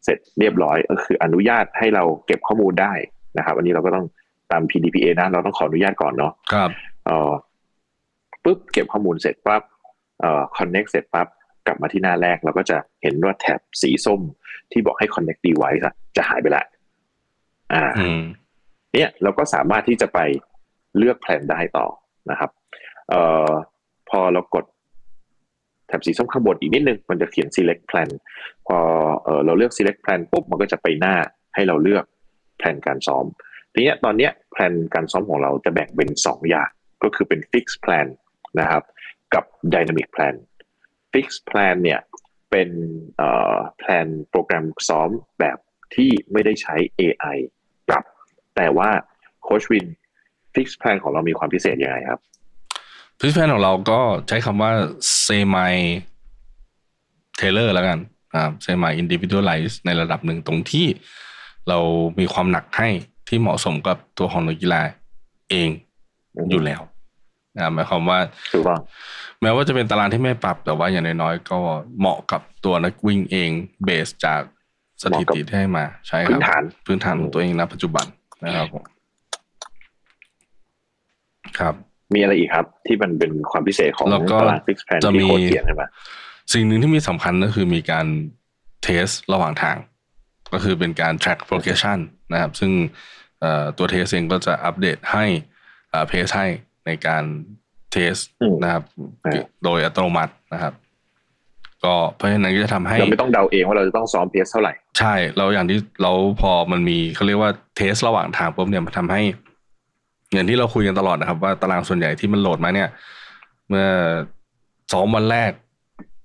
[0.06, 2.94] เสร็จเรียบร้อยก็คืออนุญาตให้เราเก็บข้อมูลได้
[3.38, 4.06] นะครับอันนี้เราก็ต้อง
[4.52, 6.70] ตาม PDPA นะเราต้องขออนุญาตก่อนเนาะครับ
[7.06, 7.32] เอ่อ
[8.44, 9.62] ปุ๊บเก็บข้อมูลเสร็จปั๊บ
[10.22, 11.28] เอ่อ connect เสร็จปั๊บ
[11.68, 14.22] กลับมาที่หน้าแรกเราก็จะเห็นว่าแท็บสีส้ม
[14.72, 16.63] ที่บอกให้ connect device อะจะหายไปละ
[17.74, 18.22] อ่าอืม
[18.94, 20.20] เนี่ยเราก็สามารถที่จะไป
[20.98, 21.88] เลือกแพลนได้ต่อ
[22.32, 22.50] นะครับ
[23.10, 23.50] เอ่อ
[24.10, 24.65] พอเรากด
[25.88, 28.10] แถบสีส้มข้างบนอีกนิดนึง มันจะเขียน select plan
[28.67, 28.78] พอ
[29.24, 31.15] เออเราเลือก select plan ปุ๊บมันก็จะไปหน้า
[31.56, 32.06] ให้เราเลือก
[32.58, 33.26] แพลนการซ้อม
[33.74, 36.69] ทีนี้ตอนนี้แพลนการซ้อมของเราจะแบ่งเป็น 2 อย่าง
[37.04, 38.08] ก็คือเป็น fixed plan
[38.60, 38.84] นะครับ
[39.34, 39.43] กับ
[39.74, 40.36] dynamic plan
[41.13, 42.00] fixed plan เนี่ย
[42.52, 42.69] เป็น
[43.17, 45.58] เอ่อแพลนโปรแกรมซ้อมแบบ
[45.95, 47.38] ที่ไม่ได้ใช้ AI
[47.89, 48.04] ปรับ
[48.56, 48.89] แต่ว่า
[49.43, 49.86] โคชวิน
[50.56, 52.19] fixed plan ของเรามีความพิเศษยังไงครับ
[53.19, 54.71] พิเศษของเราก็ใช้คำว่า
[55.25, 55.73] semi
[57.39, 57.99] tailor แล้วกัน
[58.43, 60.88] ครับ semi individualize ในระดับหนึ่งตรงที่
[61.69, 61.80] เรา
[62.19, 62.89] มีความหนักให้
[63.28, 64.82] ที่เหมาะสมกับตัวของนักกีฬา
[65.49, 65.69] เอง
[66.36, 66.82] อืมอยู่แล้ว
[67.56, 68.19] นะหมายความว่า
[68.54, 68.80] ถูกต้อง
[69.41, 71.60] แม้ว่าจะเป็นตารางที่ไม่ปรับแต่ว่าอย่างน้อยๆก็
[71.99, 73.51] เหมาะกับตัวนักวิ่งเอง
[73.84, 74.41] เบสจาก
[75.01, 78.06] สถิติที่ให้มา ใช่ครับพื้นฐานพื้นฐานของตัวเองณปัจจุบัน
[78.45, 78.84] นะครับผม
[81.60, 81.75] ครับ
[82.13, 85.84] มีอะไรอีกครับ ที่มันเป็นความพิเศษของแล้วก็ตาราง fixed plan จะที่มีโค้ชเขียนใช่ไหม
[86.54, 88.08] สิ่งหนึ่งที่มีสำคัญก็คือมีการ
[88.84, 89.78] เทสระหว่างทาง
[90.54, 92.00] ก็คือเป็นการ track progression
[92.34, 92.72] นะครับ ซึ่ง
[93.41, 95.26] เอ่อตัวเทสเองก็จะอัปเดตให้
[96.08, 96.46] เพสให้
[96.86, 97.24] ในการ
[97.91, 98.84] เทสอืมนะครับ
[99.63, 100.74] โดยอัตโนมัตินะครับ
[101.86, 109.22] ก็เพราะฉะนั้นก็จะทำให้เราไม่ต้องเดาเองว่าเราจะต้องซ้อมเพสเท่าไหร่ ใช่แล้วอย่างที่เราพอมันมีเขาเรียกว่าเทสระหว่างทางปุ๊บเนี่ยมันทำให้
[110.36, 112.89] อย่างที่เราคุยกันตลอดนะครับ ว่าตารางส่วนใหญ่ที่มันโหลดมาเนี่ย
[113.69, 113.88] เมื่อ
[114.93, 115.52] สองวันแรก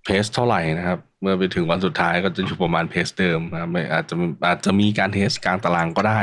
[0.05, 4.15] เพสเท่าไหร่นะครับ เมื่อไปถึงวันสุดท้ายก็จะอยู่ประมาณเพสเดิมนะครับไม่อาจจะ
[4.47, 6.21] อาจจะมีการเทสกลางตารางก็ได้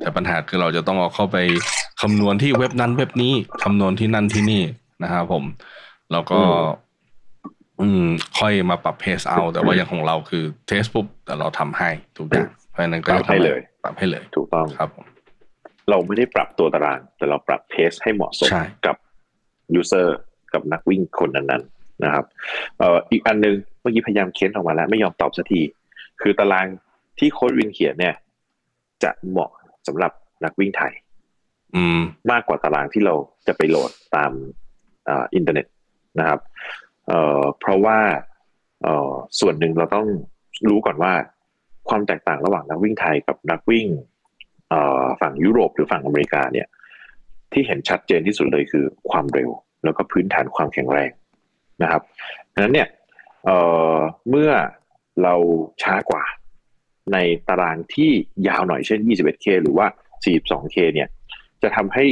[0.00, 1.36] แต่ปัญหาคือเราจะต้องเอาเข้าไป
[2.00, 4.62] คำนวณที่เว็บนั้นเว็บนี้คำนวณที่นั่นที่นี่
[5.02, 5.44] นะครับผม
[6.12, 6.40] แล้วก็
[7.80, 8.04] อืม
[8.38, 15.04] ค่อยมาปรับเพสเอา แต่ว่าอย่างของเราคือเทสปุ๊บแต่เราทำให้ทุกอย่างเพราะฉะนั้นก็ปรับให้เลย ปรับให้เลย ถูกต้องครับผม
[15.90, 18.96] เราไม่ได้ปรับตัวตาราง แต่เราปรับเพสให้เหมาะสมใช่กับ
[19.74, 20.18] user
[20.52, 22.24] กับนักวิ่งคนนั้นๆนะครับ
[22.78, 25.60] เอ่ออีกอันหนึ่งเมื่อกี้พยายามเค้นออกมาแล้ว ไม่ยอมตอบสักที
[26.22, 26.66] คือตาราง
[27.18, 28.14] ที่โค้ชวินเขียนเนี่ย
[29.02, 29.50] จะเหมาะ
[29.86, 30.12] สำหรับ
[30.44, 30.92] นักวิ่งไทย
[31.76, 33.14] อืมมากกว่าตารางที่เรา
[33.46, 34.32] จะไปโหลดตาม
[35.08, 35.66] อ่าอินเทอร์เน็ต
[36.18, 36.40] นะครับ
[37.06, 37.98] เอ่อเพราะว่า
[38.82, 40.06] เอ่อส่วนหนึ่งเราต้อง
[40.68, 41.12] รู้ก่อนว่า
[41.88, 44.13] ความแตกต่างระหว่างนักวิ่งไทยกับนักวิ่งเอ่อ
[45.20, 46.66] ฝั่งยุโรปหรือฝั่งอเมริกาเนี่ย
[47.52, 49.50] ที่เห็นชัดเจนที่สุดเลยคือความเร็ว
[49.84, 51.10] แล้วก็พื้นฐานความแข็งแรง
[51.82, 52.02] นะครับ
[52.52, 52.88] ดังนั้นเนี่ย
[53.44, 54.50] เเมื่อ
[55.22, 55.34] เรา
[55.82, 56.24] ช้ากว่า
[57.12, 58.10] ในตารางที่
[58.48, 59.86] ยาวหน่อยเช่น 21K หรือว่า
[60.24, 61.08] 42K เนี่ย
[61.62, 62.04] จะทำให้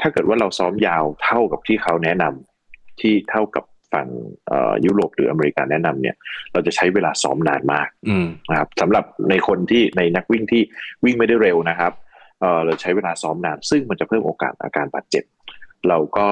[0.00, 4.08] ถ้าเกิดว่าเราซ้อมยาวเท่ากับที่เขาแนะนำที่เท่ากับ ฝั่ง
[4.46, 6.16] เอ่อยุโรปหรืออเมริกาแนะนำเนี่ย
[6.52, 10.62] เราจะใช้เวลาซ้อมนานมากอืมนะครับสำหรับในคนที่ในนักวิ่งที่
[11.04, 11.92] วิ่งไม่ได้เร็วนะครับ
[12.40, 15.24] เอ่อเราใช้เวลาซ้อมนาน ซึ่งมันจะเพิ่มโอกาสอาการบาดเจ็บ
[15.88, 16.28] เราก็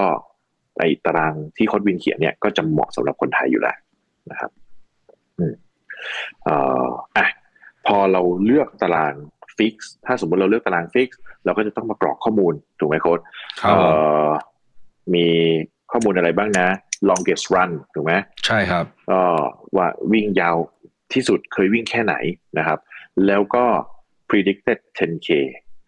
[0.79, 3.77] ในตารางที่โค้ดวินเขียนเนี่ยก็จะเหมาะสำหรับคนไทยอยู่แล้ว
[4.31, 4.51] นะครับ
[5.39, 5.55] อืม
[6.45, 7.27] เอ่ออะ
[7.87, 9.15] พอเราเลือกตาราง
[9.57, 13.21] ฟิกซ์ถ้าสมมติเราเลือกตารางฟิกซ์เราก็จะต้องมากรอกข้อมูลถูกไหมโค้ด
[13.63, 13.87] ครับเอ่ผม
[14.31, 15.27] อมี
[15.93, 16.69] ข้อมูลอะไรบ้างนะ
[17.09, 18.13] longest run ถูกไหม
[18.47, 19.21] ใช่ครับก็
[19.77, 20.57] ว่าวิ่งยาว
[21.13, 22.15] ที่สุดเคยวิ่งแค่ไหน
[22.59, 22.79] นะครับ
[23.27, 23.65] แล้วก็
[24.29, 25.29] predicted 10k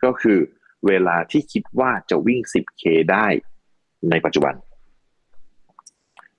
[0.05, 0.39] ก็คือ
[0.87, 3.27] เวลาที่คิดว่าจะวิ่ง 10k ได้
[4.11, 4.55] ในปัจจุบัน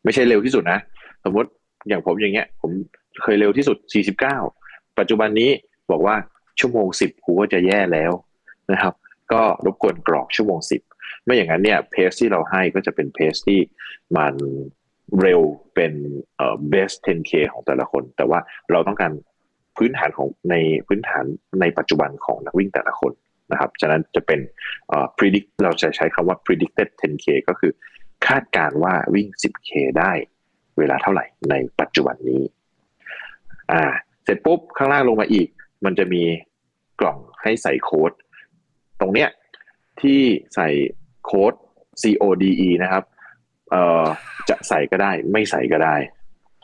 [0.03, 0.79] ไม่ใช่เร็วที่สุดนะ
[1.23, 1.49] สมมติ
[1.87, 2.71] อย่างผมอย่างเงี้ย ผม
[3.23, 3.77] เคยเร็วที่สุด
[4.35, 5.49] 49 ปัจจุบันนี้
[5.91, 6.15] บอกว่า
[6.59, 8.11] ชั่วโมง 10กูก็จะแย่แล้ว
[8.71, 8.93] นะครับ
[9.31, 10.96] ก็รบกวนกรอกชั่วโมง 10
[11.27, 13.59] ไม่อย่างนั้นเนี่ยเพสที่เราให้ก็จะเป็นเพสที่
[14.17, 14.35] มัน
[15.21, 15.41] เร็ว
[15.75, 15.93] เป็น
[16.37, 18.39] เอ่อ best 10k ของแต่ละคน แต่ว่า
[18.71, 19.11] เราต้องการ
[19.77, 20.55] พื้นฐานของใน
[20.87, 21.23] พื้นฐาน
[21.61, 23.11] ในปัจจุบันของนักวิ่งแต่ละคน
[23.51, 24.39] นะครับ ฉะนั้นจะเป็น
[24.87, 27.71] เอ่อ predict เราจะใช้คำว่า predicted 10k ก็คือ
[28.27, 30.11] คาดการณ์ว่าวิ่ง 10k ได้
[30.77, 32.41] เวลาเท่าไหร่ในปัจจุบันนี้
[33.71, 33.83] อ่า
[34.23, 35.47] เสร็จปุ๊บข้างล่างลงมาอีก
[35.85, 36.23] มันจะมี
[36.99, 38.11] กล่องให้ใส่โค้ด
[38.99, 39.29] ตรงเนี้ย
[40.01, 40.21] ที่
[40.55, 40.67] ใส่
[41.27, 41.53] โค้ด
[42.03, 43.03] CODE นะครับ
[43.71, 44.05] เอ่อ
[44.49, 45.95] จะใส่ก็ได้ไม่ใส่ก็ได้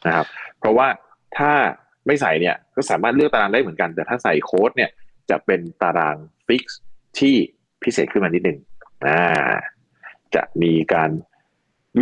[0.07, 0.27] นะครับ
[0.59, 0.87] เพราะว่า
[1.37, 1.51] ถ้า
[2.07, 4.89] ไม่ใส่เนี่ยก็สามารถเลือกตารางได้เหมือนกัน แต่ถ้าใส่โค้ดเนี่ย
[5.29, 6.15] จะเป็นตาราง
[6.47, 6.79] ฟิกซ์
[7.19, 7.35] ที่
[7.83, 8.57] พิเศษขึ้นมานิดนึง
[9.05, 9.53] อ่า
[10.35, 11.09] จะมีการ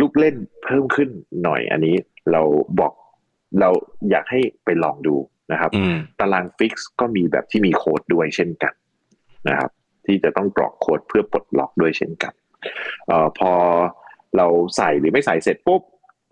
[0.00, 1.10] ลูกเล่นเพิ่มขึ้น
[1.44, 1.96] หน่อยอันนี้
[2.32, 2.42] เรา
[2.80, 2.92] บอก
[3.60, 3.70] เรา
[4.10, 5.16] อยากให้ไปลองดู
[5.52, 8.72] นะครับอืมตารางฟิกซ์ก็มีแบบที่มีโค้ดด้วยเช่นกัน
[9.48, 9.70] นะครับ
[10.06, 13.52] ที่จะต้องกรอกโค้ดเพื่อปลดล็อกด้วยเช่นกันเอ่อพอ
[14.36, 14.46] เรา
[14.76, 15.82] ใส่หรือไม่ใส่เสร็จปุ๊บ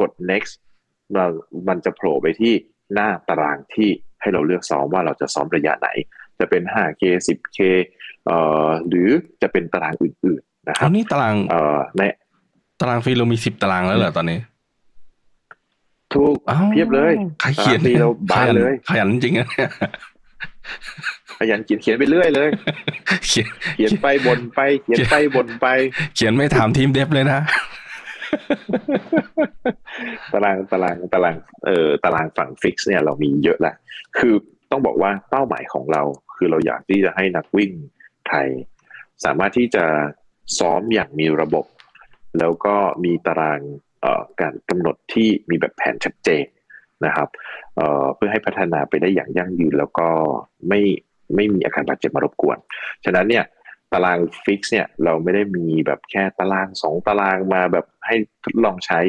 [0.00, 0.52] กด next
[1.14, 1.26] เรา
[1.68, 2.52] มันจะโผล่ไปที่
[2.94, 3.88] หน้าตารางที่
[4.20, 5.88] ให้เราเลือกซ้อมว่าเราจะซ้อมระยะไหน
[6.38, 7.58] จะเป็น 5K 10K
[8.26, 9.08] เอ่อหรือ
[9.42, 12.02] จะเป็นตารางอื่นๆนะคอัรับนนี้ตารางเอ่อใน
[12.80, 14.38] ตารางฟรีเรามีสิบตารางแล้วเหรอตอนนี้
[16.14, 19.70] ทุกอ้าวเพียบเลยใครเขียนตารางฟรีเราบานเลย ขยันจริงอะเนี่ย
[21.40, 22.48] ขยันเขียนเขียนไปเรื่อยเลย
[23.28, 25.66] เขียนเขียนไปบนไป เขียนไปบนไป
[26.14, 27.40] เขียนไม่ถามทีมเดฟเลยนะ
[30.32, 33.74] ตารางตารางตารางเอ่อตารางฝั่งฟิกซ์เนี่ยเรามีเยอะแหละ
[34.18, 34.34] คือ
[34.70, 36.02] ต้องบอกว่าเป้าหมายของเรา
[36.36, 37.72] คือเราอยากที่จะให้นักวิ่ง
[38.28, 38.48] ไทย
[39.24, 39.84] สามารถที่จะ
[40.58, 41.64] ซ้อมอย่างมีระบบ
[42.38, 43.60] แล้วก็มีตาราง
[44.02, 46.44] เอ่อการกำหนดที่มีแบบแผนชัดเจน
[47.04, 47.28] นะครับ
[47.76, 50.08] เอ่อเพื่อให้พัฒนาไปได้อย่างยั่งยืนแล้วก็
[50.68, 50.80] ไม่
[51.34, 52.58] ไม่มีอาการบาดเจ็บมารบกวน
[53.04, 53.44] ฉะนั้นเนี่ย
[53.92, 59.00] ตาราง fix เนี่ยเราไม่ได้มีแบบแค่ตารางสองตารางมาแบบให้ทดลองใช้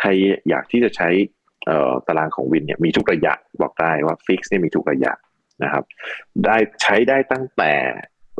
[0.00, 0.08] ใคร
[0.48, 1.08] อยากที่จะใช้
[1.66, 5.12] เอ่อตารางของ WIND เนี่ยมีทุกระยะบอกได้ว่า fix เนี่ยมีทุกระยะ
[5.62, 5.84] นะครับ
[6.46, 7.72] ได้ใช้ได้ตั้งแต่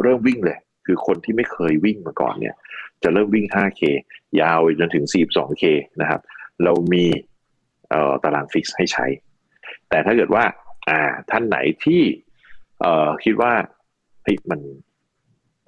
[0.02, 2.54] เริ่มวิ่งเลย คือคนที่ไม่เคยวิ่งมาก่อนเนี่ย
[3.02, 3.82] จะเริ่มวิ่ง 5K
[4.40, 5.64] ยาวจนถึง 42K
[6.00, 6.20] นะครับ
[6.64, 7.04] เรามี
[7.90, 9.06] เอ่อตารางฟิกซ์ให้ใช้
[9.88, 10.44] แต่ถ้าเกิดว่า
[10.88, 12.02] อ่าท่านไหนที่
[12.82, 13.52] เอ่อคิดว่า
[14.22, 14.60] เฮ้ยมัน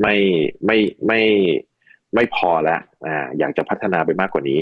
[0.03, 0.15] ไม่
[0.67, 1.21] ไม่ไม่
[2.15, 4.59] ไม่พอแล้วอ่าอยากจะพัฒนาไปมากกว่านี้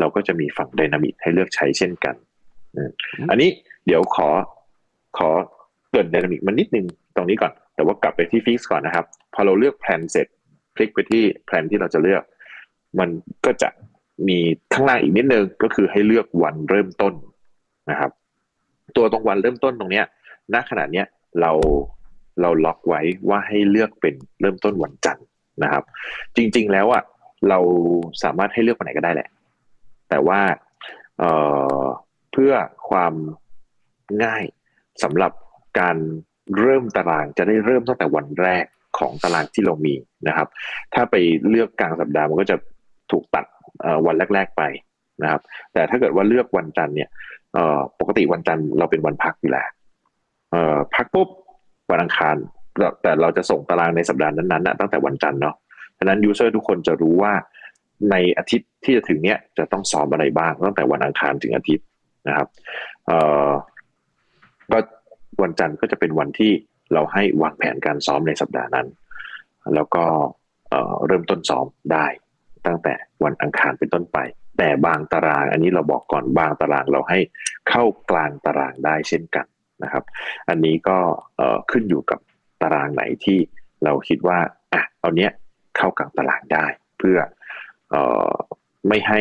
[0.00, 2.14] เราก็จะมีฝั่ง d y นามิกให้เลือกใช้เช่นกัน
[2.76, 2.90] อืม
[3.30, 3.50] อันนี้
[3.86, 4.28] เดี๋ยวขอ
[5.18, 5.28] ขอ
[5.88, 10.26] เกริน d y นามิกมันนิดนึงตรงนี้ก่อน แต่ว่ากลับไปที่ fix ก่อนนะครับ พอเราเลือก plan เสร็จ
[10.76, 12.22] คลิกไปที่ plan ที่เราจะเลือก
[12.98, 13.08] มัน
[13.46, 13.68] ก็จะ
[14.28, 14.38] มี
[14.72, 17.14] ข้างล่างอีกนิดนึงก็คือให้เลือกวันเริ่มต้น
[17.90, 18.10] นะครับ
[18.96, 20.04] ตัวตรงวันเริ่มต้นตรงเนี้ย
[20.54, 21.06] ณขณะเนี้ย
[21.40, 21.50] เรา
[22.40, 25.26] เราล็อกไว้ว่าให้เลือกเป็นเริ่มต้นวันจันทร์
[25.62, 25.84] นะครับ
[26.36, 27.02] จริง ๆ แล้วอะ
[27.48, 27.58] เรา
[28.22, 29.28] สามารถให้เลือกวันไหนก็ได้แหละ
[30.08, 30.40] แต่ว่า
[31.18, 32.52] เเพื่อ
[32.90, 33.14] ความ
[34.24, 34.44] ง่าย
[35.02, 35.32] สำหรับ
[35.80, 35.96] การ
[36.60, 38.64] เริ่มตารางจะได้เริ่มตั้งแต่วันแรก
[38.98, 39.94] ของตารางที่เรามี
[40.28, 40.48] นะครับ
[40.94, 41.14] ถ้าไป
[41.48, 42.56] เลือกกลางสัปดาห์มันก็จะ
[43.10, 43.44] ถูกตัด
[44.06, 44.62] วันแรก ๆไป
[45.22, 45.40] นะครับ
[45.72, 47.08] แต่ถ้าเกิดว่าเลือกวันจันทร์เนี่ย
[48.00, 49.68] ปกติวันจันทร์เราเป็นวันพักอยู่แล้ว
[50.94, 51.28] พักปุ๊บ
[51.90, 52.36] วันอังคาร
[53.02, 55.56] แต่เราจะส่งตารางในสัปดาห์นั้นๆตั้งแต่วันจันทร์เนาะ
[55.98, 57.32] ฉะนั้นยูเซอร์ทุกคนจะรู้ว่า
[58.10, 61.84] ในอาทิตย์ที่จะถึงเนี้ยจะต้องซ้อมอะไรบ้างตั้งแต่วันอังคารถึงอาทิตย์
[62.28, 62.48] นะครับ
[63.06, 63.12] เอ
[63.48, 63.50] อ
[64.72, 64.78] ก็
[65.42, 66.52] วันจันทร์ก็จะเป็นวันที่
[66.92, 68.86] เราให้วางแผนการซ้อมในสัปดาห์นั้น
[69.74, 70.04] แล้วก็
[70.70, 72.06] เเริ่มต้นซ้อมได้
[72.66, 74.18] ตั้งแต่วันอังคารเป็นต้นไป
[74.58, 77.18] แต่บางตาราง อันนี้เราบอกก่อนบางตารางเราให้
[77.68, 79.46] เข้ากลางตารางได้เช่นกัน
[79.82, 80.04] นะครับ
[80.48, 80.98] อันนี้ก็
[81.36, 82.20] เอ่อขึ้นอยู่กับ
[82.62, 83.38] ตารางไหนที่
[83.84, 84.38] เราคิดว่า
[84.72, 85.30] อะเอาเนี้ย
[85.76, 86.66] เข้ากลางตารางได้
[86.98, 87.18] เพื่อ
[87.90, 88.32] เอ่อ
[88.88, 89.20] ไม่ให้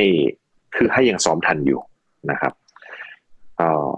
[0.75, 1.81] คือให้ยังซ้อมทันอยู่
[2.31, 2.53] นะครับ
[3.57, 3.89] เอ่อ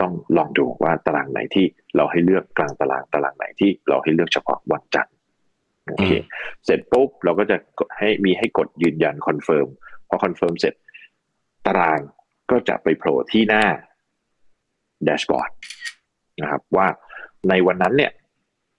[0.00, 5.14] ต้องลองดูว่าตารางไหนที่เราให้เลือกกลางตารางตารางไหนที่เราให้เลือกเฉพาะวันจันทร์
[5.86, 6.22] โอเคอืม
[6.64, 9.66] เสร็จปุ๊บเราก็จะกดให้มีให้กดยืนยัน confirm
[10.08, 10.74] พอ confirm เสร็จ
[11.66, 12.00] ตาราง
[12.50, 13.64] ก็จะไปโผล่ที่หน้า
[15.04, 15.50] dashboard
[16.42, 16.86] นะครับว่า
[17.48, 18.12] ในวันนั้นเนี่ย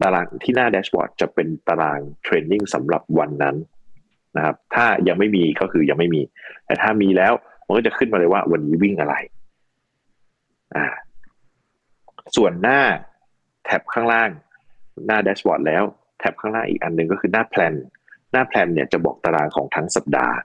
[0.02, 3.56] ตารางที่หน้า dashboard จะเป็นตาราง training สำหรับวันนั้น
[4.36, 6.22] นะครับถ้ายังไม่มีก็คือยังไม่มี
[6.65, 7.34] แต่ถ้ามีแล้ว
[7.65, 9.15] มันก็จะขึ้นมาเลยว่าวันนี้วิ่งอะไร
[10.76, 10.86] อ่า
[12.36, 12.80] ส่วนหน้า
[13.65, 14.30] tab ข้างล่าง
[15.08, 15.84] หน้า dashboard แล้ว
[16.19, 17.73] tab ข้างล่างอีกอันหนึ่งก็คือหน้า plan
[18.32, 20.36] หน้า plan เนี่ยจะบอกตารางของทั้งสัปดาห์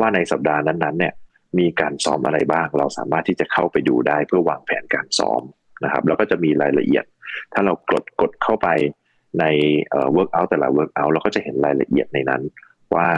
[0.00, 1.14] ว่าในสัปดาห์นั้นๆ เนี่ย
[1.58, 5.42] มีการซ้อมอะไรบ้าง เราสามารถที่จะเข้าไปดูได้เพื่อวางแผนการซ้อม
[5.84, 7.04] นะครับแล้วก็จะมีรายละเอียด
[7.52, 8.68] ถ้าเรากดกดเข้าไป
[9.40, 9.44] ใน
[9.90, 12.42] เอ่อ workout แต่ละ workout เราก็จะเห็นรายละเอียดในนั้น
[12.94, 13.08] ว่า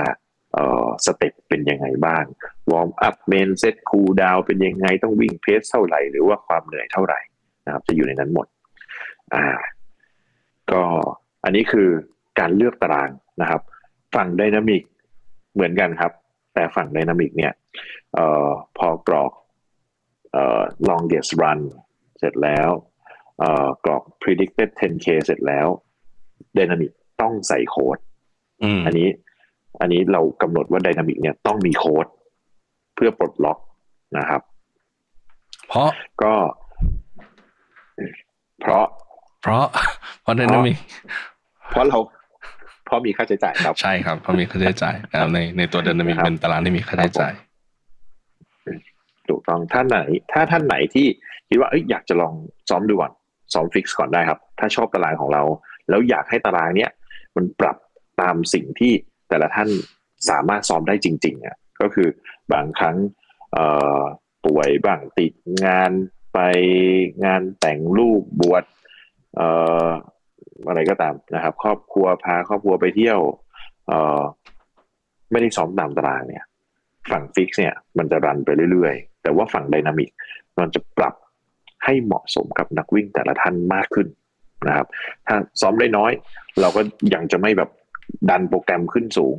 [0.54, 2.24] เอ่อ step เป็นยังไงบ้าง
[2.70, 7.20] warm up main set cool down เป็นยังไงต้องวิ่ง pace เท่าไหร่ หรือว่าความเหนื่อยเท่าไหร่
[7.66, 8.46] นะครับจะอยู่ในนั้นหมด
[9.34, 9.46] อ่า
[10.72, 10.82] ก็
[11.44, 11.88] อันนี้คือ
[12.38, 13.60] การเลือกตารางนะครับ
[14.14, 14.82] ฝั่ง Dynamic
[15.54, 16.12] เหมือนกันครับ
[16.54, 17.52] แต่ฝั่ง Dynamic เนี่ย
[18.14, 18.48] เอ่อ
[18.78, 19.32] พอกรอก
[20.32, 21.60] เอ่อ longest run
[22.22, 22.68] เสร็จแล้ว
[23.38, 25.66] เอ่อกรอก predicted 10k เสร็จแล้ว
[26.56, 27.98] Dynamic ต้องใส่โค้ด
[28.62, 29.08] อืมอันนี้
[29.80, 32.06] อันนี้เรากำหนดว่า Dynamic เนี่ยต้องมีโค้ด
[32.94, 33.58] เพื่อเพื่อปลดล็อก
[34.18, 34.40] นะครับ
[35.68, 35.90] เพราะ
[36.22, 36.34] ก็
[38.60, 38.86] เพราะ
[39.42, 39.64] เพราะ
[40.22, 40.76] เพราะ dynamic
[41.70, 41.98] เพราะเรา
[42.84, 47.32] เพราะมีค่าใช้จ่ายครับ ใช่ครับเพราะมีค่าใช้จ่ายนะครับในในตัว dynamic ครับเป็นตารางที่มีค่าใช้จ่าย
[49.28, 49.98] ถูกต้องท่านไหน
[50.32, 51.06] ถ้าท่านไหนที่
[51.52, 52.34] คิดว่าเอ้ยอยากจะลอง
[52.70, 53.12] ซ้อมดูก่อน
[53.54, 55.42] ซ้อม fix ก่อนได้ครับ ถ้าชอบตารางของเรา
[55.88, 56.90] แล้วอยากให้ตารางเนี้ย
[57.36, 57.76] มันปรับ
[58.20, 58.92] ตามสิ่งที่
[59.28, 59.68] แต่ละท่าน
[60.30, 62.08] สามารถซ้อมได้จริงๆอะก็คือ
[62.52, 62.96] บางครั้ง
[63.52, 63.64] เอ่
[64.00, 64.02] อ
[64.46, 65.32] ป่วยบ้างติด
[65.66, 65.92] งาน
[66.34, 66.38] ไป
[67.24, 68.64] งานแต่งลูกบวช
[69.36, 69.48] เอ่
[69.86, 69.88] อ
[70.68, 73.18] อะไรก็ตามนะครับ ครอบครัวพาครอบครัวไปเที่ยว
[73.88, 74.22] เอ่อ
[75.30, 76.44] ไม่ได้ซ้อมตามตารางเนี่ย
[77.10, 80.10] ฝั่งฟิกเนี่ยมันจะรันไปเรื่อยๆ แต่ว่าฝั่งไดนามิก
[80.58, 81.14] มันจะปรับ
[81.84, 84.06] ให้เหมาะสมกับนักวิ่งแต่ละท่านมากขึ้น
[84.68, 84.86] นะครับ
[85.26, 86.12] ถ้าซ้อมได้น้อย
[86.60, 86.80] เราก็
[87.14, 87.70] ยังจะไม่แบบ
[88.30, 89.34] ดันโปรแกรมขึ้นสูง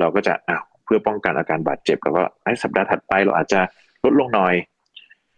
[0.00, 3.60] เราก็จะอ้าวเพื่อป้องกันอาการบาดเจ็บแล้วก็ไอ้สัปดาห์ถัดไปเราอาจจะ
[4.04, 4.54] ลดลงหน่อย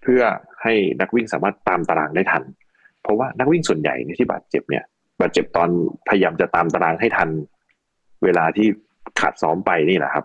[0.03, 0.22] เพื่อ
[0.62, 2.42] ให้นักวิ่งสามารถตามตารางได้ทัน
[3.03, 4.85] เพราะว่านักวิ่งส่วนใหญ่ที่บาดเจ็บเนี่ย
[5.20, 5.68] บาดเจ็บตอน
[6.09, 7.29] พยายามจะตามตารางให้ทัน
[8.24, 8.68] เวลาที่
[9.20, 10.24] ขาดซ้อมไปนี่แหละครับ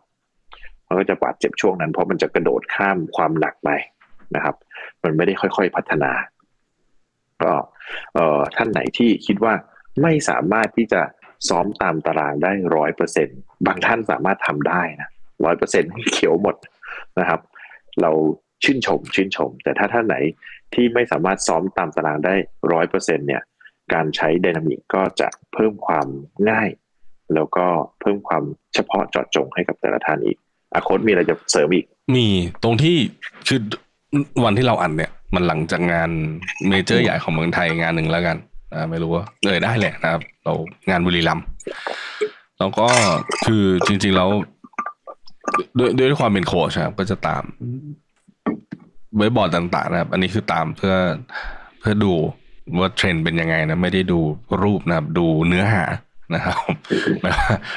[0.88, 3.70] มันก็จะบาดเจ็บช่วงนั้นเพราะมันจะกระโดดข้ามความหนักไป
[4.36, 4.56] นะครับ
[5.06, 6.12] มันไม่ได้ค่อย ๆ พัฒนา
[7.44, 7.54] ก็
[8.14, 9.54] เอ่อท่านไหนที่คิดว่า
[10.02, 11.02] ไม่สามารถที่จะ
[11.50, 13.28] ซ้อมตามตารางได้ร้อยเปอร์เซ็น
[13.66, 15.10] บางท่านสามารถทำได้นะ
[15.46, 16.56] ร้อยเปอร์เซ็นเขียวหมด
[17.20, 17.40] นะครับ
[18.02, 18.12] เรา
[18.64, 20.18] ชื่นชมชื่นชม แต่ถ้าท่านไหน
[20.74, 22.36] ที่ไม่สามารถซ้อมตามตารางได้
[22.72, 23.42] ร้อยเปอร์เซ็นเนี่ย
[23.94, 26.08] การใช้ไดนามิกก็จะเพิ่มความ
[26.50, 26.70] ง่าย
[27.34, 27.66] แล้วก็
[28.00, 30.38] เพิ่มความเฉพาะเจาะจงให้กับแต่ละท่านอีก
[30.74, 32.28] อาโค้ดมีอะไรจะเสริมอีก มี
[32.64, 32.98] ตรงที่
[33.48, 33.60] คือ
[34.44, 36.10] วันที่เราอัดเนี่ย มันหลังจากงาน
[36.70, 38.38] เมเจอร์ใหญ่ของเมืองไทยงานหนึ่งแล้วกัน
[38.74, 40.54] อ่าไม่รู้ว่าเอ่ยได้แหละนะครับ เรา
[40.90, 41.46] งานบุรีรัมย์
[42.60, 42.88] แล้วก็
[43.46, 44.30] คือจริง ๆ แล้ว
[45.78, 47.44] ด้วยด้วยความเป็นโค้ชครับก็จะตาม
[49.18, 50.96] เว็บบอร์ดต่างๆ นะครับ อันนี้คือตามเพื่อ
[51.80, 52.14] เพื่อดู
[52.80, 54.20] ว่าเทรนด์เป็นยังไงนะ ไม่ได้ดู
[54.64, 55.84] รูปนะครับ ดูเนื้อหา
[56.34, 56.58] นะครับ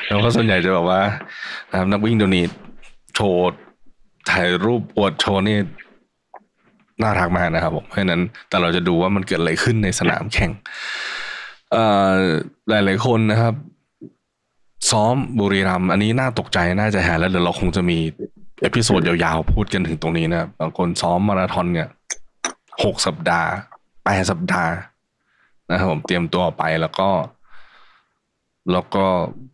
[0.06, 1.00] แล้วก็ส่วนใหญ่จะแบบว่า
[1.70, 2.44] นะครับนักวิ่งเดี๋ยวนี้
[3.14, 3.50] โชว์
[4.30, 5.58] ถ่ายรูปอวดโชว์นี่
[7.02, 10.50] น่ารักมากนะครับผมเพราะฉะนั้นแต่เราจะดูว่ามันเกิดอะไรขึ้นในสนามแข่ง
[11.72, 12.14] เอ่อ
[12.68, 13.54] หลายคนนะครับ
[14.90, 17.98] ซ้อมบุรีรัมย์อันนี้น่าตกใจน่าจะหาแล้วเดี๋ยวเราคงจะมี
[18.62, 21.88] episode ยาวๆ พูดกันถึงตรงนี้นะบางคนซ้อมมาราธอนเนี่ย
[22.84, 23.50] หกสัปดาห์
[24.04, 24.72] แปดสัปดาห์
[25.70, 27.08] นะครับผมเตรียมตัวไปแล้วก็
[28.72, 29.04] แล้วก็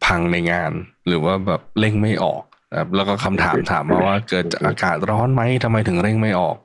[0.04, 0.72] พังในงาน
[1.06, 6.56] หรือว่าแบบเร่งไม่ออกนะครับแล้วก็คำถามถามมาว่าเกิดจากอากาศร้อนไหมทำไมถึงเร่งไม่ออก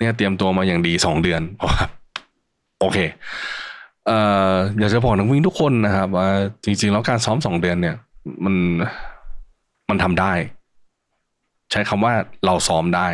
[0.00, 1.84] เนี่ยเตรียมตัวมาอย่างดีสองเดือนเพราะว่า
[2.80, 2.98] โอเค
[4.06, 4.18] เอ่
[4.52, 6.28] ออยากจะบอกนักวิ่งทุกคนนะครับว่า
[6.64, 7.96] จริง ๆ แล้วการซ้อมสองเดือนเนี่ย
[8.44, 8.54] มัน
[9.90, 10.32] มันทำได้
[11.70, 12.12] ใช้คำว่า
[12.46, 13.08] เราซ้อมได้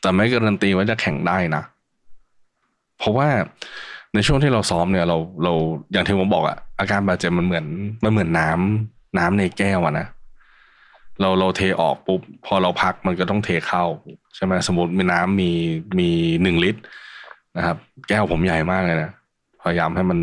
[0.00, 1.62] แต่ไม่การันตีว่าจะแข่งได้นะ
[2.98, 3.28] เพราะว่า
[4.14, 5.52] ในช่วงที่เราซ้อมเนี่ย เราเรา
[5.92, 7.66] อย่างที่ผมบอกอะอาการบาดเจ็บมันเหมือน
[8.04, 10.06] มันเหมือนน้ำน้ำในแก้วอะนะ
[11.20, 13.84] เราเราเทออกปุ๊บพอเราพักมันก็ต้องเทเข้า
[14.34, 15.50] ใช่ไหมสมมติมีน้ำมี
[15.98, 16.08] มี
[16.42, 16.80] หนึ่งลิตร
[17.56, 17.76] นะครับ
[18.08, 19.10] แก้วผมใหญ่มากเลยนะ
[19.62, 20.18] พยายามให้มัน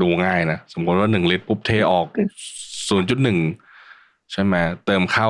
[0.00, 2.06] ดูง่ายนะสมมติว่าหนึ่งลิตรปุ๊บเทออก
[2.88, 3.38] ศูนย์จุดหนึ่ง
[4.32, 4.54] ใช่ไหม
[4.86, 5.28] เติมเข้า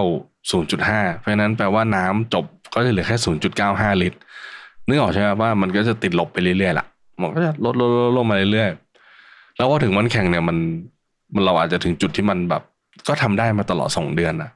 [0.51, 4.19] ศูนย์จุดห้าเพราะนั้นแปลว่าน้ำจบก็จะเหลือแค่ศูนย์จุดเก้าห้าลิตร
[4.87, 6.87] นึกออกใช่ไหมว่ามันก็จะติดลบไปเรื่อยๆล่ะ
[7.21, 10.57] มันก็จะลดลดลดลงมาเรื่อยๆแล้วพอถึงวันแข่งเนี่ยมัน
[11.35, 12.63] มันเราอาจจะถึงจุดที่มันแบบ
[13.09, 14.51] ก็ทำได้มาตลอดสองเดือนนะ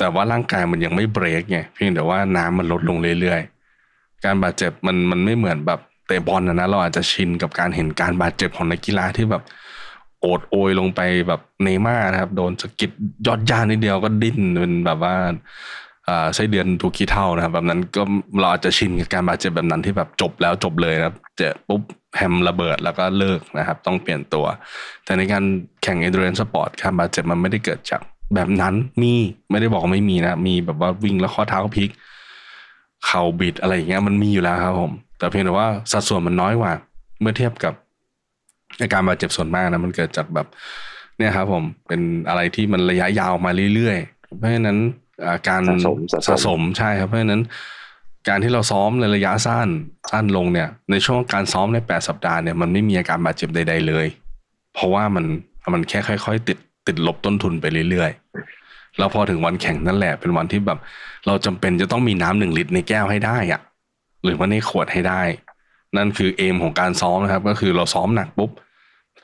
[0.00, 9.42] แต่ว่าร่างกายมันยังไม่เบรกไงเพียงแต่ว่าน้ำมันลดลงเรื่อยๆ การบาดเจ็บมันมันไม่เหมือนแบบเตะบอลนะนะเราอาจจะชินกับการเห็นการบาดเจ็บของนักกีฬาที่แบบ
[10.20, 12.90] โอดโอยลงไปแบบเนม่านะครับโดนสกิด
[13.26, 15.14] ยอดยานิดเดียวก็ดิ้นเป็นแบบว่า
[16.08, 18.02] อ่าไส้เดือนถูกขี้เท่านะครับ แบบนั้นก็
[18.40, 21.82] เราอาจจะชินกับการบาดเจ็บแบบนั้นที่แบบจบแล้วจบเลยนะครับเจ็บปุ๊บ
[22.16, 24.46] แฮมระเบิดแล้วก็เลิกนะครับ ต้องเปลี่ยนตัว
[25.04, 25.44] แต่ในการ
[25.82, 28.00] แข่ง endurance sport การบาดเจ็บมันไม่ได้เกิดจาก
[28.34, 29.12] แบบนั้นมี
[29.50, 31.90] ไม่ได้บอกว่าไม่มีนะ มีแบบว่าวิ่งแล้วข้อเท้าพลิก
[33.06, 36.72] เข่าบิดอะไรอย่างเงี้ยมันมีอยู่แล้วครับผม แต่เพียงแต่ว่าสัดส่วนมันน้อยกว่า
[37.20, 37.74] เมื่อเทียบกับ
[38.80, 40.46] อาการบาดเจ็บส่วนมากนะมันเกิดจากแบบ
[41.18, 44.78] เนี่ยครับผมเป็นอะไรที่มันระยะยาวมาเรื่อยๆ เพราะฉะนั้น
[45.24, 47.42] อ่าการสะสมสะสมสะสมใช่ครับเพราะฉะนั้น
[48.28, 49.68] การที่เราซ้อมในระยะสั้น
[50.10, 54.06] สั้นลงเนี่ย ในช่วงการซ้อมในแปดสัปดาห์เนี่ยมันไม่มีอาการบาดเจ็บใด ๆ เลย
[54.74, 55.24] เพราะว่ามัน
[55.74, 56.58] มันแค่ค่อย ๆ ติด
[56.90, 60.78] ติดลบต้นทุนไปเรื่อยๆแล้วพอถึงวันแข่งนั่นแหละ เป็นวันที่แบบ
[61.26, 63.60] เราจำเป็นจะต้องมีน้ำหนึ่งลิตรในแก้วให้ได้อะ
[64.24, 65.22] หรือว่าในขวดให้ได้
[65.96, 68.50] นั่นคือเอมของการซ้อมนะครับ ก็คือเราซ้อมหนักปุ๊บ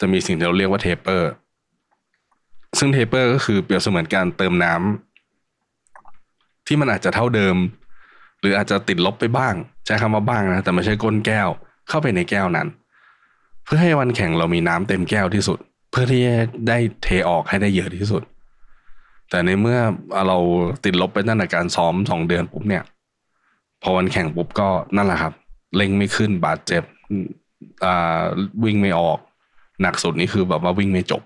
[0.01, 1.31] จะมีสิ่งที่เราเรียกว่า taper
[2.79, 7.57] ซึ่ง taper ก็คือเปรียบเสมือนการเติมน้ำที่มันอาจจะเท่าเดิม
[8.41, 9.55] หรืออาจจะติดลบไปบ้าง
[9.87, 11.49] ใช้คำว่าบ้างนะแต่ไม่ใช่ก้นแก้ว
[11.89, 12.69] เข้าไปในแก้วนั้น
[13.65, 15.59] เพื่อให้วันแข่งเรามีน้ำเต็มแก้วที่สุด
[15.99, 16.37] เพื่อที่จะ
[16.69, 18.23] ได้เทออกให้ได้เยอะที่สุด
[19.31, 19.79] แต่ในเมื่อ
[20.29, 20.39] เรา
[20.85, 22.83] ติดลบไปตั้งแต่การซ้อมสองเดือนปุ๊บเนี่ย
[23.83, 25.33] พอวันแข่งปุ๊บก็นั่นแหละครับ
[25.77, 26.83] เล็งไม่ขึ้นบาดเจ็บ
[28.65, 29.19] วิ่งไม่ออก
[29.83, 31.23] หนักสุดนี่คือแบบว่าวิ่งไม่จบ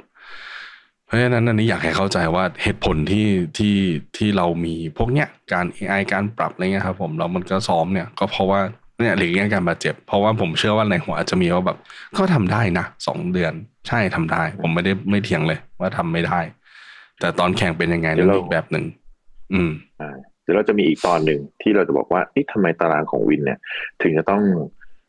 [1.04, 3.76] เพราะฉะนั้นอันนี้อยากให้เข้าใจว่าเหตุผลที่ที่
[4.16, 8.60] ที่เรามีพวกเนี้ยการ AI การปรับอะไรเงี้ยครับ ผมแล้วมันก็ซ้อมเนี่ย ก็เพราะว่า
[9.00, 11.78] เนี่ยหลีกเลี่ยงการบาดเจ็บ เพราะว่าผมเชื่อว่าในหัวอาจจะมีว่าแบบ
[12.18, 13.52] ก็ทำได้นะสองเดือน
[13.88, 16.40] ใช่ทำได้ ผมไม่ได้ไม่เถียงเลย ว่าทำไม่ได้
[17.20, 18.84] แต่ตอนแข่งเป็นยังไงนั่นอีกแบบหนึ่ง
[19.52, 19.70] อืม
[20.00, 23.58] อ่าเดี๋ยวเราจะมีอีกตอนหนึ่งที่เราจะบอกว่านี่ทำไมตารางของ WIND เนี่ย
[24.02, 24.42] ถึงจะต้อง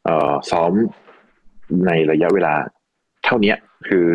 [0.06, 0.74] เอ่อซ้อม
[1.88, 2.54] ในระยะเวลา
[3.26, 4.06] เท่าเนี้ยคือ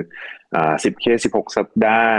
[0.54, 2.16] อ่าสิบ K สิบหกสัปดาห์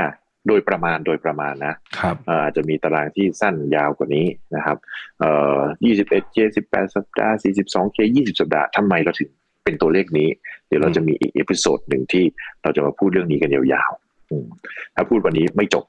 [0.47, 4.25] โดยประมาณโดยประมาณนะครับเอ่ออาจจะมีตารางที่สั้นยาวกว่านี้
[4.55, 4.77] นะครับ
[5.19, 9.29] เอ่อยี่สิบเอ็ด K สิบแปดสัปดาห์สี่สิบสอง K ยี่สิบสัปดาห์ทำไมเราถึง
[9.63, 10.29] เป็นตัวเลขนี้
[10.67, 12.23] เดี๋ยวเราจะมีอีก episode หนึ่งที่
[12.63, 14.47] เราจะมาพูดเรื่องนี้กันยาวๆอืม
[14.95, 15.85] ถ้าพูดวันนี้ไม่จบ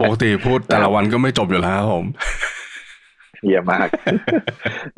[0.00, 2.06] ปกติพูดแต่ละวันก็ไม่จบอยู่แล้วครับผม
[3.44, 3.88] เยี่ยมมาก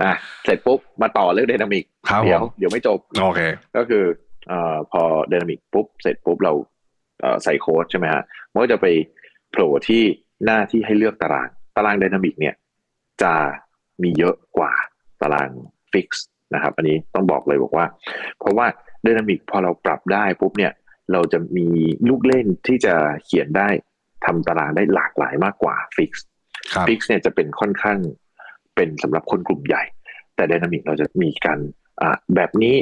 [0.02, 0.12] อะ
[0.44, 3.40] เสร็จปุ๊บมาต่อเรื่อง dynamic ครับผมเดี๋ยวเดี๋ยวไม่จบโอเค
[3.76, 4.04] ก็คือ
[4.48, 6.52] เอ่อพอ dynamic ปุ๊บเสร็จปุ๊บเรา
[7.20, 8.22] เอ่อใส่โค้ดใช่ไหมฮะ
[8.56, 8.88] มันก็จะไป
[9.50, 10.02] โผล่ที่
[10.44, 12.54] หน้าที่ให้เลือกตาราง ตาราง dynamic เนี่ย
[13.22, 13.34] จะ
[14.02, 14.72] มีเยอะกว่า
[15.22, 15.50] ตาราง
[15.92, 17.86] fix นะครับ อันนี้ต้องบอกเลยบอกว่า
[18.38, 18.66] เพราะว่า
[19.02, 20.72] dynamic พอเราปรับได้ปุ๊บเนี่ย
[21.12, 21.68] เราจะมี
[22.08, 22.94] ลูกเล่นที่จะ
[23.24, 23.68] เขียนได้
[24.24, 26.24] ทำตารางได้หลากหลายมากกว่า fix
[26.72, 27.98] ครับ fix เนี่ยจะเป็นค่อนข้าง
[28.74, 29.82] เป็นสำหรับคนกลุ่มใหญ่
[30.34, 31.58] แต่ dynamic เราจะมีการ
[32.00, 32.74] อ่าแบบนี้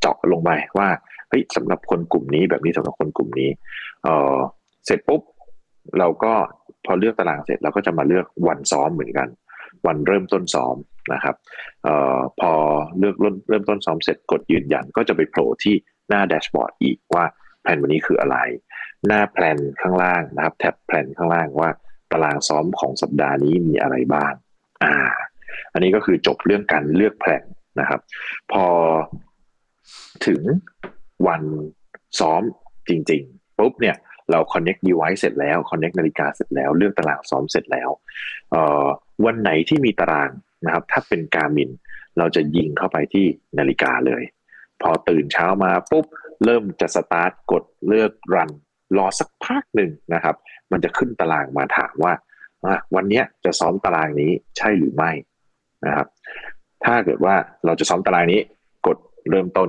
[0.00, 0.88] เจาะลงไปว่า
[1.28, 3.50] เฮ้ยสำหรับคนกลุ่มนี้แบบนี้สำหรับคนกลุ่มนี้
[4.86, 5.22] เสร็จปุ๊บ
[5.98, 6.32] เราก็
[6.86, 9.28] พอเลือกตารางเสร็จเราก็จะมาเลือกวันซ้อมเหมือนกัน
[9.86, 10.76] วันเริ่มต้นซ้อม
[11.12, 11.34] นะครับ
[11.86, 12.52] ออพอ
[12.98, 13.16] เลือก
[13.48, 15.74] เริ่มต้นซ้อมเสร็จกดยืนยันก็จะไปโผล่ที่
[16.08, 17.24] หน้าแดชบอร์ดอีกว่า
[17.62, 18.36] แผนวันนี้คืออะไร
[19.06, 21.70] หน้าแผนข้างล่างนะครับแท็บแผนข้างล่างว่า
[22.12, 24.32] ตารางซ้อมของสัปดาห์นี้มีอะไรบ้าง
[24.84, 24.94] อ่า
[25.72, 27.44] อันนี้ก็คือจบเรื่องการเลือกแผน
[27.80, 28.00] นะครับ
[28.52, 28.66] พอ
[30.26, 30.40] ถึง
[31.26, 31.42] วัน
[32.20, 32.42] ซ้อม
[32.88, 33.96] จริงๆปุ๊บเนี่ย
[34.30, 37.90] เรา connect device เสร็จแล้ว connect นาฬิกาเสร็จแล้ว เลือกตารางซ้อมเสร็จแล้ว
[39.24, 40.30] วันไหนที่มีตาราง
[40.64, 41.70] นะครับ ถ้าเป็น Garmin
[42.18, 43.26] เราจะยิงเข้าไปที่
[43.58, 44.22] นาฬิกาเลย
[44.82, 46.06] พอตื่นเช้ามาปุ๊บ
[46.44, 48.50] เริ่มจะสตาร์ทกดเลือก run
[48.98, 50.36] รอสักพักหนึ่งนะครับ
[50.72, 52.12] มันจะขึ้นตารางมาถามว่า
[52.94, 55.10] วันนี้จะซ้อมตารางนี้ใช่หรือไม่
[55.86, 56.06] นะครับ
[56.84, 57.34] ถ้าเกิดว่า
[57.66, 58.40] เราจะซ้อมตารางนี้
[58.86, 58.98] กด
[59.30, 59.68] เริ่มต้น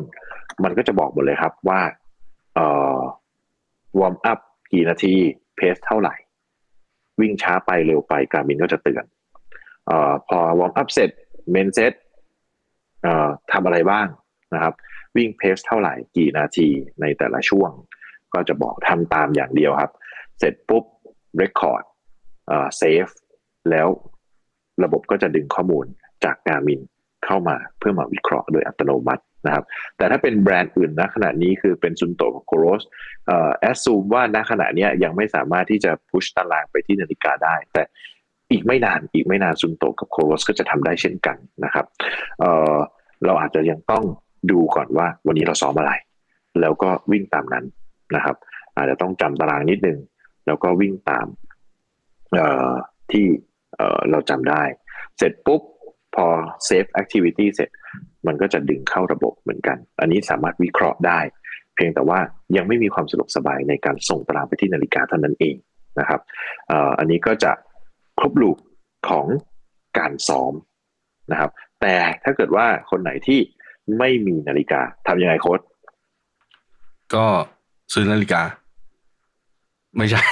[0.63, 1.81] มันก็จะบอกหมดเลยครับว่า
[2.55, 4.39] warm up
[4.73, 5.13] กี่นาที
[5.55, 6.15] pace เท่าไหร่
[7.21, 9.91] วิ่งช้าไปเร็วไป Garmin ก็จะเตือน
[10.27, 11.09] พอ warm up เสร็จ
[11.51, 11.93] main set
[13.51, 14.07] ทำอะไรบ้าง
[14.53, 14.73] นะครับ
[15.15, 16.67] วิ่ง pace เท่าไหร่กี่นาที
[17.01, 17.71] ในแต่ละช่วง
[18.33, 19.91] ก็จะบอกทำตามอย่างเดียวครับ
[20.39, 20.83] เสร็จปุ๊บ
[21.37, 21.83] record
[22.47, 23.07] เอ่อ save
[23.69, 23.87] แล้ว
[24.83, 25.85] ระบบก็จะดึงข้อมูล
[26.25, 26.81] จาก Garmin
[27.25, 29.63] เข้ามาเพื่อมาวิเคราะห์โดยอัตโนมัติ นะครับ
[29.97, 37.83] แต่ถ้าเป็นแบรนด์อื่นณขณะนี้คือเป็น Suunto กับ Coros assume ว่าณขณะนี้ยังไม่สามารถที่จะ push ตารางไปที่นาฬิกาได้ แต่
[38.51, 41.85] อีกไม่นานอีกไม่นาน Suunto กับ Coros ก็จะทำได้เช่นกันนะครับ
[42.39, 44.03] เราอาจจะยังต้อง
[44.51, 45.91] ดูก่อนว่าวันนี้เราซ้อมอะไร
[46.61, 47.65] แล้วก็วิ่งตามนั้น
[48.15, 48.35] นะครับ
[48.75, 49.97] อาจจะต้องจำตารางนิดนึง
[50.45, 51.25] แล้วก็วิ่งตาม
[53.11, 53.25] ที่
[53.77, 54.63] เอ่อเราจำได้
[55.17, 55.61] เสร็จปุ๊บ
[56.15, 56.25] พอ
[56.67, 57.69] save activity เสร็จ
[58.27, 61.19] มันก็จะดึงเข้าระบบเหมือนกัน อันนี้สามารถวิเคราะห์ได้
[61.75, 62.19] เพียงแต่ว่า
[62.57, 65.55] ยังไม่มีความสะดวกสบายในการส่งตารางไปที่นาฬิกาเท่านั้นเอง
[65.99, 66.21] นะครับ
[66.99, 67.51] อันนี้ก็จะ
[68.19, 68.57] ครบลูป
[69.09, 69.25] ของ
[69.97, 70.53] การซ้อม
[71.31, 71.51] นะครับ
[71.81, 73.39] แต่ถ้าเกิดว่าคนไหนที่
[73.99, 75.59] ไม่มีนาฬิกาทำยังไงโค้ด
[77.15, 77.25] ก็
[77.93, 78.41] ซื้อนาฬิกา
[79.97, 80.23] ไม่ใช่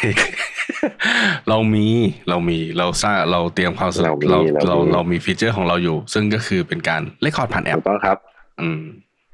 [1.49, 1.87] เรามี
[2.29, 8.17] เรามีเราสร้างเราเตรียมความสะดวกเรามีเราเรามีเราเรามี feature ของเราอยู่ ซึ่งก็คือเป็นการ record์ดผ่านแอปถูกต้องครับ
[8.61, 8.81] อืม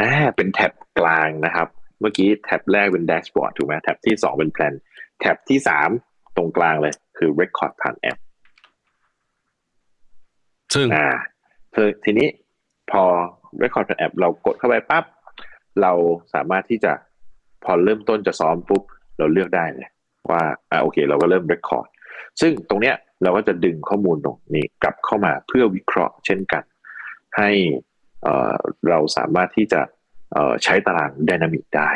[0.02, 1.68] อ่าเป็น tab กลางนะครับ
[2.00, 4.74] เมื่อกี้ tab แรกเป็น dashboard ถูกไหม tab ที่สองเป็น plan
[5.20, 5.90] tab ที่สาม
[6.38, 8.18] ตรงกลางเลยคือ Record ผ่านแอป
[10.74, 11.08] ซึ่งอ่า
[11.76, 12.28] คือทีนี้
[12.92, 13.04] พอ
[13.64, 15.04] Record ผ่านแอป เรากดเข้าไปปั๊บ
[15.82, 15.92] เรา
[16.34, 16.92] สามารถที่จะ
[17.64, 18.84] พอเริ่มต้นจะซ้อมปุ๊บ
[19.18, 19.88] เราเลือกได้เลย
[20.32, 21.88] ว่าอ่าโอเค เราก็เริ่ม Record
[22.42, 26.64] ซึ่งตรงเนี้ยเราก็จะดึงข้อมูลตรงนี้กลับเข้ามาเพื่อวิเคราะห์เช่นกัน
[27.38, 27.50] ให้
[28.90, 29.82] เราสามารถที่จะ
[30.64, 31.90] ใช้ตารางไดนามิกได้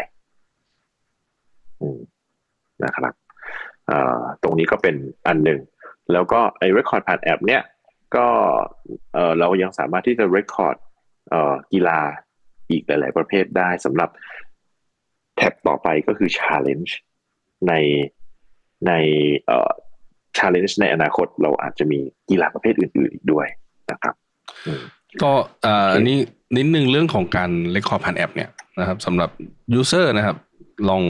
[2.83, 3.13] นะครับ
[4.43, 4.95] ตรงนี้ก็เป็น
[5.27, 5.59] อันหนึ่ง
[6.11, 7.61] แล้วก็ไอ้ Record ผ่านแอปเนี้ย
[8.15, 8.27] ก็
[9.39, 10.77] เรายังสามารถที่จะเรคคอร์ด
[11.29, 11.99] เอ่อกีฬา
[12.69, 14.09] อีกหลาย ๆ ประเภทได้สำหรับ
[15.35, 16.91] tab ต่อไปก็คือ Challenge
[17.67, 17.73] ใน
[18.87, 18.93] ใน
[19.47, 19.71] เอ่อ
[20.37, 23.47] Challenge ในอนาคตเราอาจจะมีกีฬาประเภทอื่นๆอีกด้วย
[23.91, 24.15] นะครับ
[24.67, 24.81] อืม
[25.23, 25.31] ก็
[25.63, 26.17] เอ่อโอเคอันนี้
[26.57, 29.29] นิดนึงเรื่องของการ record ผ่านแอปเนี่ยนะครับสำหรับ
[29.73, 30.37] user นะครับ
[30.89, 31.03] ลอง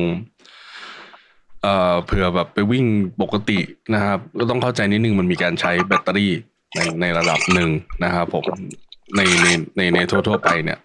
[1.61, 2.85] เอ่อเผื่อแบบไปวิ่ง
[3.21, 3.59] ปกติ
[3.93, 6.31] นะครับ ก็ต้องเข้าใจนิดนึงมันมีการใช้แบตเตอรี่
[6.75, 7.69] ในในระดับหนึ่ง
[8.03, 8.45] นะครับผม
[9.15, 9.47] ในใน
[9.77, 10.79] ในในทั่วๆไปเนี่ย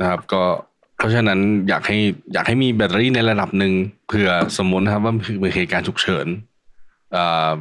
[0.00, 0.42] นะครับ ก็
[0.73, 0.73] เพ
[1.04, 1.98] ราะฉะนั้นอยากให้
[2.32, 3.72] อยากให้มีแบตเตอรี่ในระดับหนึ่ง
[4.08, 6.26] เผื่อสมมตินะครับว่ามีเหตุการณ์ฉุกเฉิน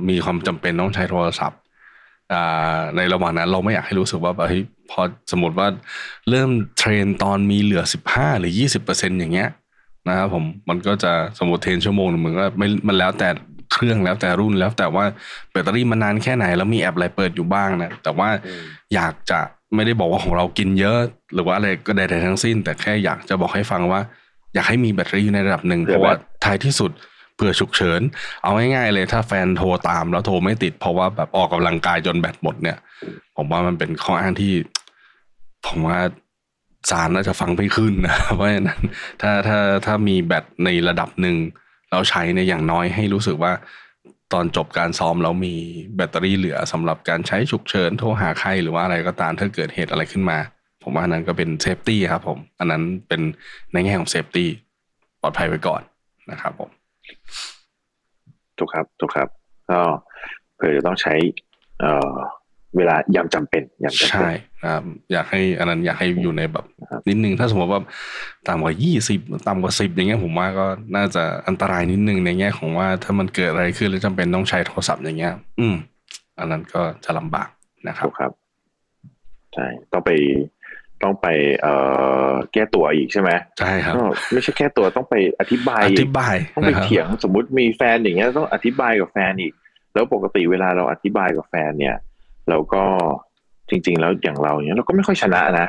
[0.10, 1.60] มีความจำเป็นต้องใช้โทรศัพท์
[2.96, 5.68] ในระหว่างนั้นเราไม่อยากให้รู้สึกว่าเฮ้ยพอสมมติว่า
[6.30, 9.50] เริ่มเทรนตอนมีเหลือสิบห้าหรือยี่สิบเปอร์เซ็นอย่างเงี้ย
[10.08, 13.30] นะครับผมมันก็จะสมมติเทรนชั่วโมงหนึ่งมันก็ไม่มันแล้วแต่
[13.74, 15.06] เครื่องแล้วแต่รุ่นแล้วแต่ว่า
[15.52, 18.30] แบตเตอรี่มันนานแค่ไหนแล้วมีแอปอะไรเปิดอยู่บ้างนะแต่ว่า
[18.94, 19.39] อยากจะ
[19.76, 20.97] ไม่ได้บอกว่าของเรากินเยอะ
[21.34, 24.01] หรือว่าอะไรก็ใดๆทั้งสิ้น แต่แค่อยากจะบอกให้ฟังว่า
[24.53, 26.91] อยากให้มีแบตเตอรี่อยู่ในระดับหนึ่งเผื่เพอราะว่าแบบท้ายที่สุด
[27.36, 28.01] เผื่อฉุกเฉิน
[28.43, 32.78] เอาง่ายๆเลยถ้าแฟนโทรตามแล้วโทรไม่ติด เพราะว่าแบบออกกำลังกายจนแบตหมดเนี่ย
[33.38, 34.53] ผมว่ามันเป็นข้ออ้างที่
[35.67, 35.99] ผมว่า
[36.89, 38.82] ศาลน่าจะฟังไม่ขึ้นนะเพราะฉะนั้น
[39.21, 41.36] ถ้าถ้าถ้ามีแบตในระดับหนึ่ง
[41.89, 43.51] แล้วใช้ในอย่างน้อยให้รู้สึกว่า
[44.34, 45.55] ตอนจบการซ้อมแล้วมี
[45.95, 50.38] แบตเตอรี่เหลือสำหรับการใช้ฉุกเฉินโทรหาใครหรือว่าอะไรก็ตามถ้าเกิดเหตุอะไรขึ้นมา
[50.84, 53.21] ผมว่าอันนั้นก็เป็น safety ครับผมอันนั้นเป็น
[53.73, 54.49] ในแง่ของ safety
[55.21, 55.81] ปลอดภัยไว้ก่อน
[56.31, 56.69] นะครับผม
[58.57, 59.29] ถูกครับถูกครับ
[59.69, 59.79] ก็
[60.55, 61.13] เผื่อจะต้องใช้
[61.79, 62.15] เอ่อ
[62.78, 67.82] เวลายามจำเป็นยามจำเป็ใช่ครับอยากให้อันนั้นอยากให้อยู่ในแบบครับนิดนึงถ้าสมมติว่า
[68.47, 70.65] ต่ำกว่ายี่สิบต่ำกว่าสิบอย่างเงี้ยผมว่าก็
[70.95, 75.76] น่าจะอันตรายนิดนึงในแง่ของว่าถ้ามันเกิดอะไรขึ้นแล้วจำเป็นต้องใช้โทรศัพท์อย่างเงี้ย อืม
[76.39, 77.49] อันนั้นก็จะลำบาก
[77.88, 78.32] นะครับถูกครับ
[79.53, 80.11] ใช่ต้องไป
[81.03, 81.28] ต้องไป
[81.61, 81.74] เอ่
[82.30, 89.53] อแก้ตัวอีกใช่ไหมใช่ครับก็ไม่ใช่แก้ตัวต้องไปอธิบายออีกธิบายต้องไปนะครับเถียงสมมุติมีแฟนอย่างเงี้ยต้องอธิบายกับแฟนอีก
[89.93, 91.95] แล้วปกติเวลาเราอธิบายกับแฟนเนี่ย
[92.50, 92.84] เราก็
[93.70, 95.68] จริง ๆ แล้วอย่างเราเนี้ยเราก็ไม่ค่อยชนะนะ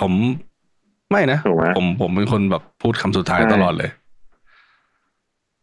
[0.00, 0.12] ผม
[1.10, 3.90] ไม่นะถูกไหมผมผมเป็นคนแบบพูดคำสุดท้ายใช่ตลอดเลย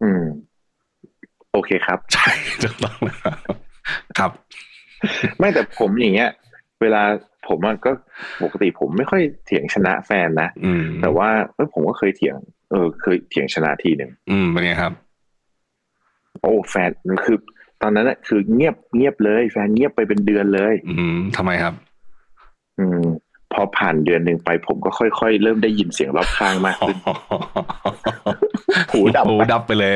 [0.03, 0.23] อืม
[1.51, 2.29] โอเคครับ ใช่
[2.63, 3.35] ถูกต้องนะครับ
[4.19, 4.31] ครับ
[5.39, 6.29] ไม่แต่ผมอย่างเงี้ย
[6.81, 7.03] เวลา
[7.47, 7.91] ผมอะก็
[8.43, 12.35] ปกติผมไม่ค่อยเถียงชนะแฟนนะอืมแต่ว่าเออผมก็เคยเถียง
[12.71, 14.93] เออ เคยเถียงชนะทีหนึ่งอืมเป็นไงครับ
[16.41, 16.89] โอ้แฟน
[17.25, 17.37] คือ
[17.81, 21.73] ตอนนั้นน่ะคือเงียบเงียบเลย แฟนเงียบไปเป็นเดือนเลย อืมทำไมครับ
[22.79, 23.03] อืม
[23.53, 26.97] พอผ่านเดือนหนึ่งไปผมก็ค่อยๆ เริ่มได้ยินเสียงรอบข้างมากขึ้น
[28.93, 29.95] หูดับไปหูดับไปเลย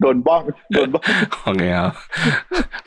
[0.00, 0.42] โดนบ้อง
[0.74, 1.04] โดนบ้อง
[1.44, 1.92] โอเคครับ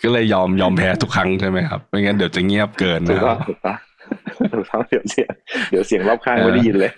[0.03, 3.77] ก็เลยยอมยอมแพ้ทุกครั้งใช่ไหมครับไม่งั้นเดี๋ยวจะเงียบเกินถูนะกคต้รัองบถูกต้อง
[4.53, 5.31] ถูกต้องเดี๋ยวเสียง
[5.69, 6.91] เดี๋ยวเสียงรอบข้างไม่ได้ยินเลย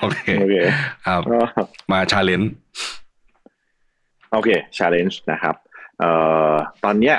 [0.00, 0.56] โอเคโอเค
[1.06, 1.38] ครับก็
[1.92, 2.52] มาชาเลนจ์
[4.32, 5.54] โอเค challenge นะครับ
[5.98, 6.10] เอ่
[6.52, 6.54] อ
[6.84, 7.16] ตอนเนี้ย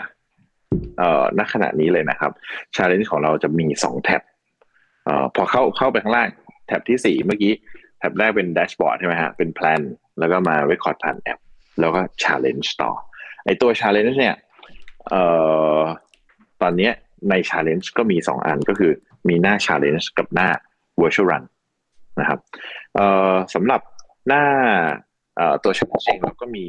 [0.98, 2.32] เอ่อณขณะนี้เลยนะครับ
[2.76, 4.22] challenge ของเราจะมีสองแท็บ
[5.06, 6.30] เอ่อพอเข้าเข้าไปข้างล่าง
[6.68, 7.54] แท็บที่สี่เมื่อกี้
[8.00, 9.82] แท็บแรกเป็น dashboard ใช่ไหมฮะเป็น plan
[10.20, 11.40] แล้วก็มา record ผ่านแอป
[11.80, 12.92] แล้วก็ challenge ต่อ
[13.46, 14.36] ไอตัว challenge เนี่ย
[15.08, 15.22] เอ่
[15.80, 15.82] อ
[16.62, 16.94] ตอนเนี้ย
[17.30, 18.92] ใน challenge ก็มีสองอันก็คือ
[19.30, 20.50] มีหน้า challenge กับหน้า
[21.02, 21.44] virtual run
[22.20, 22.40] นะครับ
[22.96, 23.82] เอ่อสำหรับ
[24.28, 24.44] หน้า
[25.38, 26.68] เอ่อตัว challenge เองเราก็มี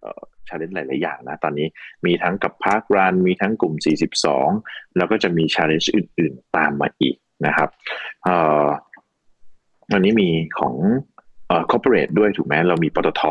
[0.00, 1.66] เอ่อ challenge หลาย ๆ อย่างนะ ตอนนี้
[2.06, 3.74] มีทั้งกับ Park Run มีทั้งกลุ่ม
[4.36, 7.68] 42 แล้วก็จะมี challenge อื่น ๆ ตามมาอีกนะครับ
[8.24, 8.66] เอ่อ
[9.92, 10.28] วันนี้มี
[10.58, 10.74] ของ
[11.48, 13.22] เอ่อ corporate ด้วยถูกไหมเรามีปตท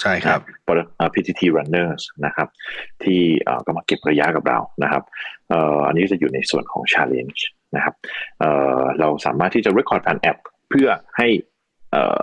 [0.00, 2.48] ใช่ครับปตเอ่อ PTT Runners นะครับ
[3.02, 5.02] ที่เอ่อก็มาเก็บระยะกับเรานะครับ
[5.48, 7.40] เอ่ออันนี้จะอยู่ในส่วนของ Challenge
[7.76, 7.94] นะครับ
[8.40, 8.50] เอ่
[8.80, 10.38] อเราสามารถที่จะ record ผ่านแอป
[10.70, 11.28] เพื่อให้
[11.92, 12.20] เอ่อ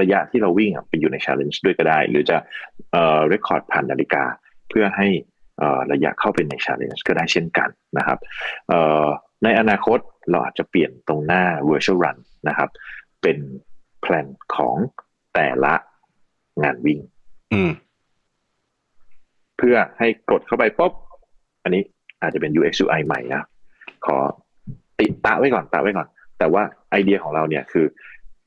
[0.00, 2.36] ระยะที่เราวิ่งอะไปอยู่ใน Challenge ด้วยก็ได้ หรือจะ
[2.92, 4.24] เอ่อ record ผ่านนาฬิกา
[4.68, 5.08] เพื่อให้
[5.58, 7.68] เอ่อระยะเข้าไปใน Challenge ก็ได้เช่นกัน
[7.98, 8.18] นะครับ
[8.68, 9.06] เอ่อ
[9.44, 9.98] ในอนาคต
[10.30, 12.16] เราอาจจะเปลี่ยนตรงหน้า Virtual Run
[12.48, 12.68] นะครับ
[13.22, 13.38] เป็น
[14.00, 14.26] แพลน
[14.56, 14.76] ของ
[15.34, 15.74] แต่ละ
[16.62, 16.98] งานวิ่ง
[17.52, 17.72] อืม
[19.58, 20.92] เพื่อให้กดเข้าไปปุ๊บ
[21.62, 21.82] อันนี้
[22.22, 23.44] อาจจะเป็น UX UI ใหม่นะ
[24.06, 24.16] ขอ
[24.98, 27.86] ติดตะไว้ก่อนตะไว้ก่อน แต่ว่าไอเดียของเราเนี่ยคือ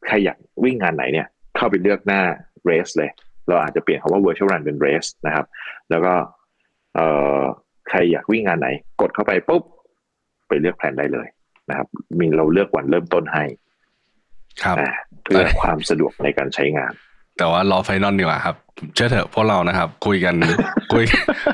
[0.05, 2.21] ใครอยากวิ่งงานไหนเนี่ย เข้าไปเลือกหน้า
[2.69, 3.09] race เลย
[3.47, 5.45] เราอาจจะเปลี่ยนคำว่า virtual run เป็น race นะครับ
[5.89, 6.13] แล้วก็
[6.95, 7.41] เอ่อ
[7.89, 8.69] ใครอยากวิ่งงานไหน
[9.01, 9.63] กดเข้าไปปุ๊บ
[10.47, 11.27] ไปเลือกแผนได้เลย
[11.69, 11.87] นะครับ
[12.19, 13.43] มีเราเลือกวันเริ่มต้นให้
[14.63, 14.89] ครับอ่า
[15.23, 16.93] เพื่อความสะดวกในการใช้งาน
[17.37, 18.55] แต่ว่ารอไฟนอลดีกว่าครับ
[18.95, 20.35] เชื่อเถอะพวกเรานะครับ คุยกัน
[20.93, 21.03] คุย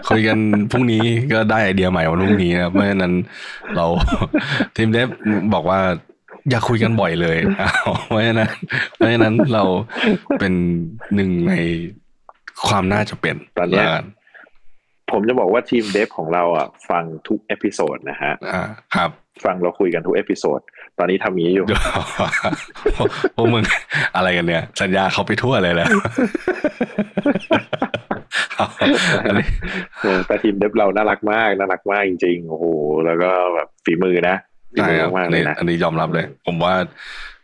[0.10, 0.38] คุยกัน
[0.72, 3.14] พรุ่งนี้ก็ได้ไอเดียใหม่วันพรุ่งนี้นะครับเพราะฉะนั้น
[3.76, 3.86] เรา
[4.76, 5.08] ทีมเดฟ
[5.54, 5.80] บอกว่า
[6.50, 7.38] อย่าคุยกันบ่อยเลย
[8.08, 8.52] เพราะฉะนั้น
[8.96, 9.64] เพราะฉะนั้นเรา
[10.40, 10.54] เป็น
[11.16, 11.54] หนึ่งใน
[12.68, 13.84] ความน่าจะเป็นตอนนี้
[15.12, 18.64] ผมจะบอกว่าทีม dev ของเราอะฟังทุก episode นะฮะอ่า
[18.96, 19.10] ครับ
[19.46, 20.60] ฟังเราคุยกันทุก episode
[20.98, 21.66] ตอนนี้ทำนี้อยู่
[23.36, 23.64] พวกมึง
[24.16, 25.88] อะไรกันเนี่ย สัญญาเขาไปทั่วเลยแหละ
[30.28, 32.66] แต่ทีม dev เราน่ารักมากน่ารักมากจริงๆโอ้โห
[33.06, 34.36] แล้วก็แบบฝีมือนะ
[34.78, 35.10] ใช่ครับ
[35.58, 36.76] อันนี้ยอมรับเลย ผมว่า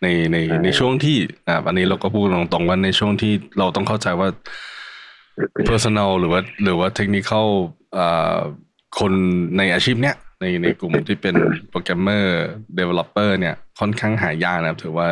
[0.01, 1.17] ในในในช่วงที่
[1.47, 4.29] อ่าอันนี้เราก็พูดตรงๆว่าในช่วงที่เราต้องเข้าใจว่า
[5.69, 7.31] personnel หรือว่า หรือว่าเทคนิค
[7.97, 8.37] อ่า
[8.99, 9.13] คน
[9.57, 11.35] ในอาชีพเนี้ยในในกลุ่มที่เป็น
[11.69, 12.33] โปรแกรมเมอร์
[12.75, 15.07] developer เนี่ย ค่อนข้างหายากนะครับ ถือว่า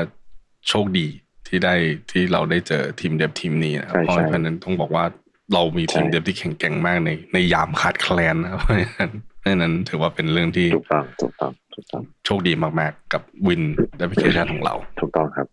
[0.70, 1.08] โชคดี
[1.48, 1.76] ที่ได้
[2.12, 5.06] ที่เราได้เจอทีม dev ทีมนี้นะครับเพราะฉะนั้นต้องบอกว่า
[5.54, 9.12] เรามีทีม dev ที่แข็งแกร่งมากในในยามขาดแคลนนะครับเพราะฉะนั้น
[9.54, 13.62] นั้นถือว่าเป็นเรื่องที่ถูกต้องถูกต้องถูกต้องโชคดีมากๆ กับวิน
[13.98, 15.48] แอปพลิเคชันของเรา ถูกต้องครับ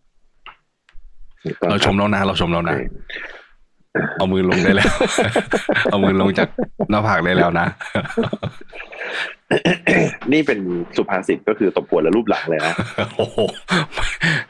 [1.69, 2.75] เราชมแล้วนะ เราชมแล้วนะ
[4.17, 4.93] เอามือลงได้แล้ว
[5.91, 6.49] เอามือลงจาก
[6.89, 7.67] หน้าผากได้แล้วนะ
[10.33, 10.59] นี่เป็น
[10.97, 12.73] สุภาษิตก็คือตบหัวแล้วรูปหลังเลยนะ
[13.15, 13.25] โอ้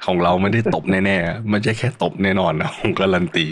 [0.06, 3.46] ของเราไม่ได้ตบแน่ๆไม่ใช่แค่ตบแน่นอนนะผมการันตี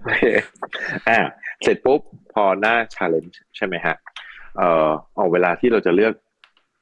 [0.00, 0.24] โอเค
[1.08, 1.18] อ่า
[1.62, 2.00] เสร็จปุ๊บ
[2.34, 3.96] พอหน้าชาเลนจ์ใช่ไหมฮะ
[4.56, 6.14] เอ่อเอาเวลาที่เราจะเลือก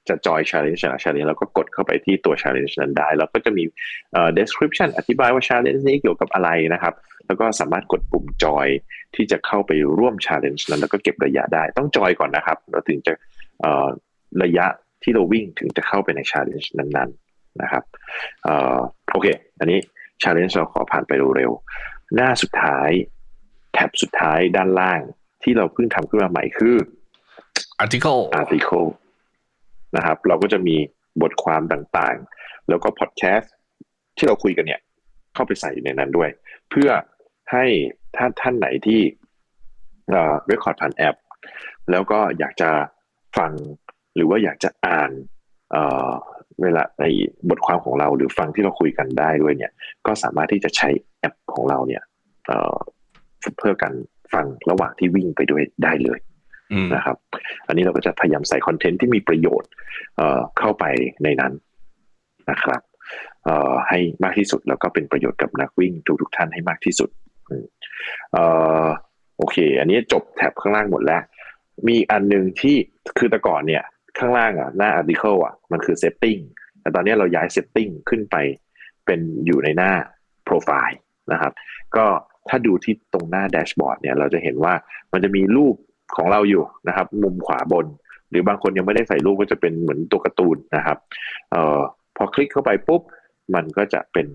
[0.09, 3.65] จะจอย challenge นะ challenge เราก็กดเข้าไปที่ตัว challenge นั้นได้ แล้วก็จะมี
[4.13, 6.95] เอ่อ description อธิบายว่า challenge นี้เกี่ยวกับอะไรนะครับ
[7.27, 8.69] แล้วก็สามารถกดปุ่มจอย
[9.15, 13.13] ที่จะเข้าไปร่วม challenge นั้น แล้วก็เก็บระยะได้ต้องจอยก่อนนะครับเราถึงจะ
[13.61, 13.89] เอ่อ
[14.43, 14.67] ระยะ
[15.03, 17.83] ที่เราวิ่งถึงจะเข้าไปใน challenge นั้นๆนะครับ
[18.45, 18.79] เอ่อ
[19.13, 19.27] โอเค
[19.59, 19.79] อันนี้
[20.23, 22.91] challenge เราขอผ่านไปเร็วๆหน้าสุดท้าย
[23.73, 25.01] แท็บสุดท้ายด้านล่าง
[25.45, 26.76] ที่เราเพิ่งทำขึ้นมาใหม่คือ
[27.82, 28.86] article article
[29.97, 30.76] นะครับ เราก็จะมี
[31.22, 33.53] บทความต่างๆ แล้วก็พอดแคสต์
[34.16, 34.80] ที่เราคุยกันเนี่ย
[35.34, 36.30] เข้าไปใส่อยู่ในนั้นด้วย
[36.70, 36.90] เพื่อ
[37.53, 37.64] ให้
[38.16, 39.01] ถ้าท่านไหนที่
[40.11, 41.16] เอ่อเรคคอร์ดผ่านแอป
[41.90, 42.70] แล้วก็อยากจะ
[43.38, 43.53] ฟัง
[44.14, 45.11] หรือว่าอยากจะอ่าน
[45.70, 46.11] เอ่อ
[46.62, 47.05] เวลาใน
[47.51, 49.72] บทความของเราหรือฟังที่เราคุยกันได้ด้วยเนี่ย
[50.07, 50.88] ก็สามารถที่จะใช้
[51.18, 52.03] แอปของเราเนี่ย
[52.47, 53.95] เเพื่อการ
[54.35, 56.18] ฟังระหว่างที่วิ่งไปด้วยได้เลย
[56.95, 57.16] นะครับ
[57.66, 59.70] อันนี้เราก็จะพยายามใส่คอนเทนต์ที่มีประโยชน์
[60.59, 60.85] เข้าไป
[61.24, 61.53] ในนั้น
[62.51, 62.83] นะครับ
[63.89, 67.11] ให้มากที่สุดแล้วก็เป็นประโยชน์กับนักวิ่งทุกทุกท่านให้มากที่สุด
[69.37, 71.22] โอเค อันนี้จบแท็บข้างล่างหมดแล้ว
[71.89, 72.76] มีอันหนึ่งที่
[73.18, 73.85] คือแต่ก่อนเนี่ย
[74.18, 76.41] ข้างล่างอะหน้า article อะมันคือ setting
[76.80, 78.37] แต่ตอนนี้เราย้าย setting ขึ้นไป
[79.07, 79.93] เป็นอยู่ในหน้า
[80.49, 80.99] profile
[81.33, 81.53] นะครับ
[81.97, 82.07] ก็
[82.49, 84.74] ถ้าดูที่ตรงหน้าแดชบอร์ดเนี่ยเราจะเห็นว่า
[85.12, 85.74] มันจะมีรูป
[86.16, 87.86] ของเราอยู่นะครับ มุมขวาบน
[88.30, 90.99] หรือบางคนยังไม่ได้ใส่รูปก็จะเป็นเหมือนตัวการ์ตูนนะครับ
[91.51, 91.80] เอ่อ
[92.16, 93.03] พอคลิกเข้าไปปุ๊บ
[93.55, 94.26] มันก็จะเป็น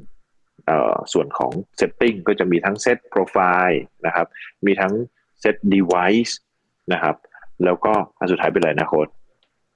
[0.65, 4.27] เอ่อส่วนของ Setting ก็จะมีทั้ง Set Profile นะครับ
[4.65, 4.93] มีทั้ง
[5.43, 6.33] Set Device
[6.93, 7.15] นะครับ
[7.65, 9.07] แล้วก็อันสุดท้ายเป็นอะไรนะโค้ช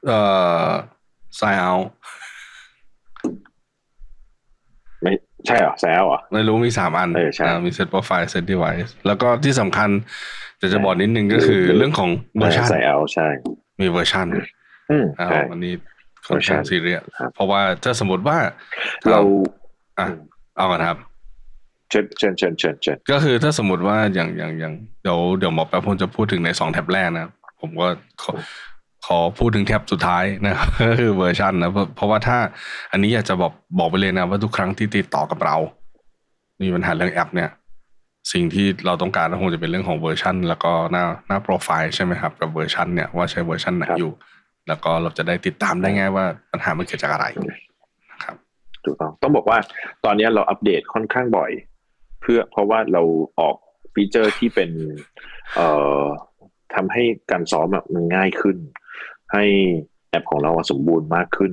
[0.07, 0.19] เอ่
[0.67, 0.69] อ
[1.39, 1.85] Sign Out
[5.01, 5.13] ไม่
[5.47, 9.89] ใช่เหรอแซวอะไม่รู้มีสามอันเออใช่มี set profile set device แล้วก็ที่สำคัญ
[10.61, 13.27] จะจะบอกนิดนึงก็คือเรื่องของเวอร์ชันใส่เอาใช่
[13.81, 14.27] มีเวอร์ชัน
[15.19, 15.73] อ่าอันนี้
[16.27, 17.03] ค่อนข้างซีเรียส
[17.35, 18.37] เพราะว่าถ้าสมมติว่า
[19.09, 19.19] เรา
[19.99, 20.07] อะ
[20.57, 20.97] เอากันครับ
[21.89, 24.73] เชิญเชิญเชิญเชิญเชิญก็คือถ้าสมมติว่าอย่างอย่างอย่าง
[25.03, 27.27] เดี๋ยวเดี๋ยวหมอแป๊บผมจะพูดถึงในสองแท็บแรกนะ
[27.61, 27.87] ผมก็
[29.07, 32.37] ขอขอพูดถึงแท็บสุดท้ายนะครับก็คือเวอร์ชันนะเพราะว่าถ้า
[32.91, 35.55] อันนี้อยากจะบอกบอกไปเลยนะ ว่าทุกครั้งที่ติดต่อกับเรา
[36.61, 37.49] มีปัญหาเรื่องแอป เนี่ย
[38.31, 44.11] สิ่งที่เราต้องการก็คงจะเป็นเรื่องของเวอร์ชันแล้วก็หน้าหน้าโปรไฟล์ใช่ไหมครับกับเวอร์ชันเนี่ยว่าใช้เวอร์ชันไหนอยู่
[44.67, 47.25] แล้วก็เราจะได้ติดตามได้ง่ายว่าปัญหามันเกิดจากอะไร
[48.23, 48.35] ครับ
[48.83, 49.57] ถูกต้องต้องบอกว่า
[50.05, 51.51] ตอนนี้เราอัปเดตค่อนข้างบ่อย
[52.21, 53.01] เพื่อเพราะว่าเรา
[53.39, 53.55] ออก
[53.93, 54.69] ฟีเจอร์ที่เป็น
[55.55, 55.67] เอ่
[56.01, 56.03] อ
[56.73, 58.57] ทำให้การซ้อมมันง่ายขึ้น
[59.31, 59.43] ให้
[60.09, 61.51] แอปของเราสมบูรณ์มากขึ้น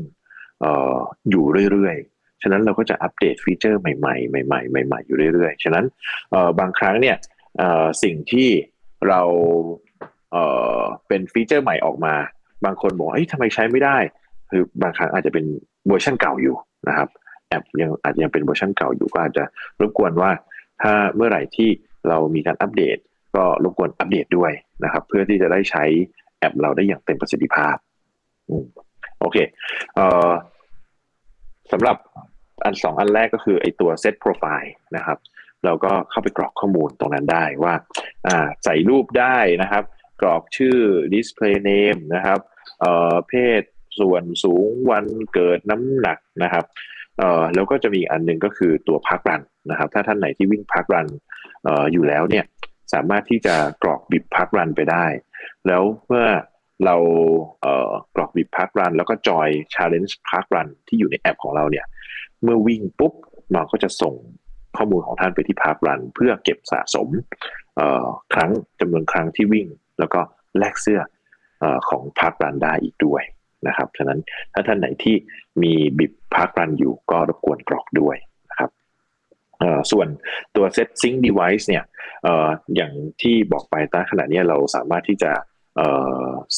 [0.64, 0.96] ออ
[1.30, 5.84] อยู่เรื่อยๆ ฉะนั้นเราก็จะอัปเดตฟีเจอร์ใหม่ๆ ใหม่ๆ ใหม่ๆ อยู่เรื่อยๆ ฉะนั้น
[6.60, 7.16] บางครั้งเนี่ย
[8.02, 8.48] สิ่งที่
[9.08, 9.22] เรา
[11.08, 12.14] เป็น feature ใหม่ออกมา
[12.64, 13.96] บางคนบอกเฮ้ยทำไมใช้ไม่ได้
[14.50, 15.44] คือบางครั้งอาจจะเป็น
[15.88, 16.56] เวอร์ชันเก่าอยู่
[16.88, 17.08] นะครับ
[17.48, 19.44] แอปยังอาจจะยังเป็นเวอร์ชันเก่าอยู่ก็อาจจะ
[19.80, 20.30] รบกวนว่า
[20.82, 21.70] ถ้าเมื่อไหร่ที่
[22.08, 22.96] เรามีการอัปเดต
[23.36, 24.52] ก็รบกวนอัปเดตด้วย
[24.84, 25.84] นะครับ เพื่อที่จะได้ใช้
[26.38, 27.76] แอปเราได้อย่างเต็มประสิทธิภาพ
[29.20, 29.36] โอเค
[29.94, 30.30] เออ
[31.72, 31.96] สำหรับ
[32.64, 35.18] อันสองอันแรกก็คือไอตัว set profile นะครับ
[35.64, 37.74] เราก็เข้าไปกรอกข้อมูลตรงนั้นได้ว่า
[38.26, 39.84] อ่าใส่รูปได้นะครับ
[40.20, 40.78] กรอกชื่อ
[41.14, 42.40] display name นะครับ
[42.80, 43.62] เอ่อเพศ
[44.00, 46.64] ส่วนสูงวันเกิดน้ำหนักนะครับ
[47.18, 51.08] เออแล้วก็จะมีอันหนึ่งก็คือตัวพักรันนะครับ ถ้าท่านไหนที่วิ่งพักรัน
[51.66, 52.44] อออยู่แล้วเนี่ย
[52.92, 55.06] สามารถที่จะกรอกบิบพักรันไปได้
[55.66, 56.26] แล้วเมื่อ
[56.84, 56.96] เรา
[57.62, 61.86] เกรอกบิบพักรัน แล้วก็จอย challenge พักรันที่อยู่ในแอปของเราเนี่ย
[62.42, 63.12] เมื่อวิ่งปุ๊บ
[63.54, 64.14] มันก็จะส่ง
[64.76, 67.08] ข้อมูลของท่านไปที่พักรัน เพื่อเก็บสะสม
[68.34, 69.66] ครั้งจำนวนครั้งที่วิ่ง
[69.98, 70.20] แล้วก็
[70.58, 71.00] แลกเสื้อ
[71.62, 73.22] อของพักรันได้อีกด้วย
[73.66, 74.18] นะครับ ฉะนั้น
[74.54, 75.16] ถ้าท่านไหนที่
[75.62, 78.16] มีบิบพักรันอยู่ก็รบกวนกรอกด้วย
[79.90, 80.08] ส่วน
[80.56, 81.84] ตัว Set Sync Device เนี่ย
[82.26, 82.28] อ
[82.76, 82.92] อย่าง
[83.22, 85.32] ที่บอกไปตอนขณะนี้เราสามารถที่จะ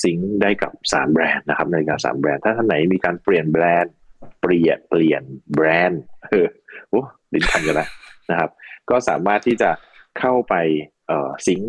[0.03, 3.93] ซิงได้กับ 3 แบรนด์นะครับในการสามแบรนด์ถ้าท่านไหนมีการเปลี่ยนแบรนด์
[4.41, 5.23] เปลี่ยนเปลี่ยน
[5.55, 6.47] แบรนด์เออ
[6.89, 7.89] โอ้ลิ้นพันกันแล้ว
[8.31, 8.51] นะครับ
[8.91, 9.71] ก็สามารถที่จะ
[10.19, 10.55] เข้าไป
[11.47, 11.61] ซิง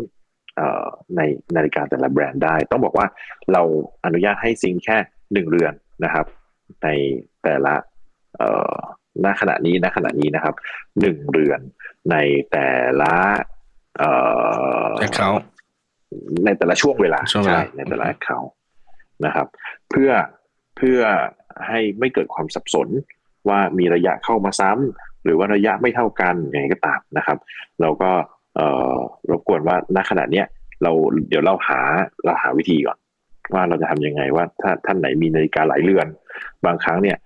[1.16, 1.20] ใน
[1.56, 3.06] นาฬิกาแต่ละแบรนด์ได้ ต้องบอกว่า
[3.52, 3.62] เรา
[4.04, 4.98] อนุญาตให้ซิงแค่
[5.32, 5.74] หนึ่งเรือน
[6.04, 6.26] นะครับ
[6.82, 6.88] ใน
[7.42, 7.74] แต่ละ
[9.24, 10.54] ณขณะนี้ณขณะนี้นะครับ
[11.00, 11.60] หนึ่งเรือน
[12.10, 12.16] ใน
[12.50, 12.68] แต่
[13.00, 13.14] ละ
[13.98, 14.10] เอ่
[14.86, 15.30] อเขา
[16.44, 18.38] ในแต่ละช่วงเวลาใช่ในแต่ละเขา
[19.24, 19.46] นะครับ
[19.90, 20.10] เพื่อ
[20.76, 21.00] เพื่อ
[21.68, 22.88] ให้ไม่เกิดความสับสน
[23.48, 27.38] ว่ามีระยะเข้ามาซ้ำหรือว่าระยะไม่เท่ากันอย่างไรก็ตามนะครับ
[27.80, 28.10] เราก็
[29.30, 30.46] รบกวนว่าณขณะเนี้ย
[30.82, 30.92] เรา
[31.28, 31.80] เดี๋ยวเราหา
[32.24, 32.98] เราหาวิธีก่อน
[33.54, 36.06] ว่าเราจะทํำยังไงว่าถ้าท่านไหนมีนาฬิกาหลายเรือน
[36.66, 37.16] บางครั้งเนี่ย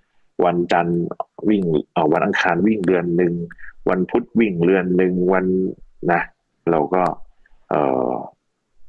[0.45, 1.01] วันจันทร์
[1.49, 1.63] วิ่ง
[1.93, 3.33] เอวันอังคารวิ่งเรือนหนึ่ง
[3.89, 5.45] วันพุธวิ่งเรือนหนึ่งวัน
[6.11, 6.21] นะ
[6.71, 7.03] เราก็
[7.69, 7.75] เอ
[8.09, 8.11] อ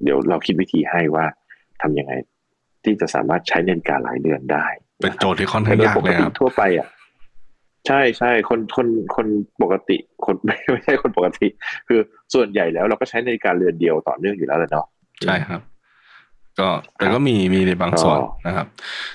[0.03, 1.25] เดี๋ยวเราคิดวิธีให้ว่า
[1.83, 2.13] ทํำยังไง
[2.85, 4.65] ที่จะสามารถใช้นาฬิกาหลายเดือนได้
[5.01, 6.89] เป็นโจทย์ที่ค่อนข้างยากเลยครับทั่วไปอะ
[7.87, 9.27] ใช่ใช่คนคนคน
[9.63, 9.97] ปกติ
[10.27, 11.49] คนไม่ไม่ใช่คนปกติ
[11.89, 12.01] คือ
[12.35, 14.87] ส่วนใหญ่แล้วเราก็ใช้นาฬิกาเรือนเดียวต่อเนื่องอยู่แล้วเลยเนาะ
[15.25, 15.61] ใช่ครับ
[16.61, 18.67] ก็แต่ก็มีมีในบางส่วนนะครับ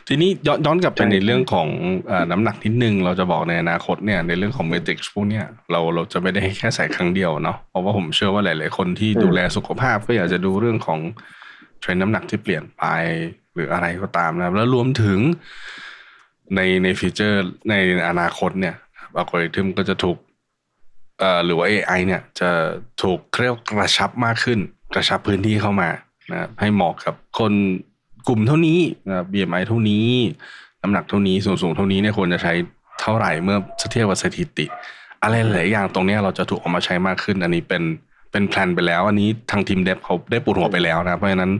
[0.08, 1.68] ทีนี้ย้อนย้อนกลับไปในเรื่องของ
[2.12, 11.00] อน้ำหนักนิดนึง เราจะบอกในอนาคตเนี่ยในเรื่องของเมติกพวกเนี้ยเราเราจะไม่ได้แค่ใส่ครั้งเดียวเนาะเพราะว่าผมเชื่อว่าหลาย ๆ คนที่ดูแลสุขภาพก็อยากจะดูเรื่องของ
[11.80, 12.84] เทรนน้ำหนักที่เปลี่ยนไป
[13.54, 15.20] หรืออะไรก็ตามนะครับ แล้วรวมถึง
[16.56, 17.39] ในในฟีเจอร์
[17.70, 17.76] ใน
[18.10, 18.76] อนาคตเนี่ย
[19.16, 20.18] อัลกอริทึมก็จะถูก
[21.20, 22.50] เอ่อหรือว่า AI เนี่ยจะ
[23.02, 24.60] ถูกเครียกกระชับมากขึ้น
[24.96, 25.89] กระชับพื้นที่เข้ามา
[26.34, 27.54] นะให้เหมาะกับคน
[28.28, 28.80] กลุ่มเท่านี้
[29.10, 30.08] นะ BMI เท่านี้
[30.82, 32.54] น้ำหนักเท่านี้สูงสูงเท่านี้เนี่ยควรจะใช้
[33.02, 33.58] เท่าไหร่เมื่อ
[33.92, 34.66] เทียบกับสถิติ
[35.24, 37.84] อะไรหลายอย่างตรงนี้เราจะถูกออกมาใช้มากขึ้น อันนี้เป็น
[38.32, 41.52] เป็นแพลนไปแล้ว อันนี้ทางทีมเดฟเขาได้ปวดหัวไปแล้วนะ เพราะฉะนั้น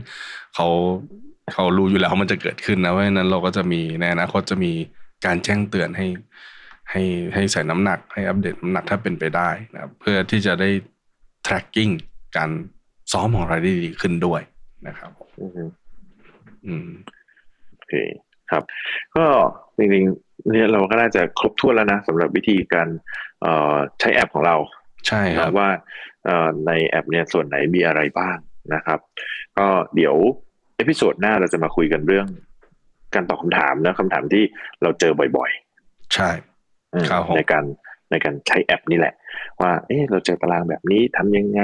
[0.54, 0.68] เขา
[1.52, 4.72] เขารู้อยู่แล้วมันจะเกิดขึ้นนะเพราะฉะนั้นเราก็จะมีในอนาคตจะมี
[5.24, 6.06] การแจ้งเตือนให้
[6.90, 7.02] ให้
[7.34, 10.70] ให้ใส่น้ำหนัก ให้อัปเดตน้ำหนักถ้าเป็นไปได้นะครับเพื่อที่จะได้
[11.46, 11.92] tracking
[12.36, 12.50] การ
[13.12, 14.40] ซ้อมของเราได้ดีขึ้นด้วย
[14.86, 15.10] นะครับ
[16.66, 16.88] อืม
[17.70, 17.94] โอเค
[18.50, 18.62] ครับ
[19.16, 19.26] ก็
[19.76, 22.88] จริงๆเนี่ยเราก็น่าจะครบถ้วนแล้วนะสำหรับวิธีการ
[24.00, 24.56] ใช้แอปของเรา
[25.08, 25.68] ใช่ครับว่า
[26.66, 28.36] ในแอปเนี่ยส่วนไหนมีอะไรบ้าง
[28.74, 28.98] นะครับ
[29.58, 30.14] ก็เดี๋ยว
[30.76, 32.26] episode หน้าเราจะมาคุยกันเรื่อง
[33.14, 34.44] การตอบคำถามนะคำถามที่
[34.82, 35.50] เราเจอบ่อย
[35.82, 36.30] ๆ ใช่
[37.36, 37.64] ในการ
[38.14, 39.14] ในการใช้แอปนี่แหละ
[39.60, 41.60] ว่าเอ๊ะเราเจอตารางแบบนี้ทำยังไง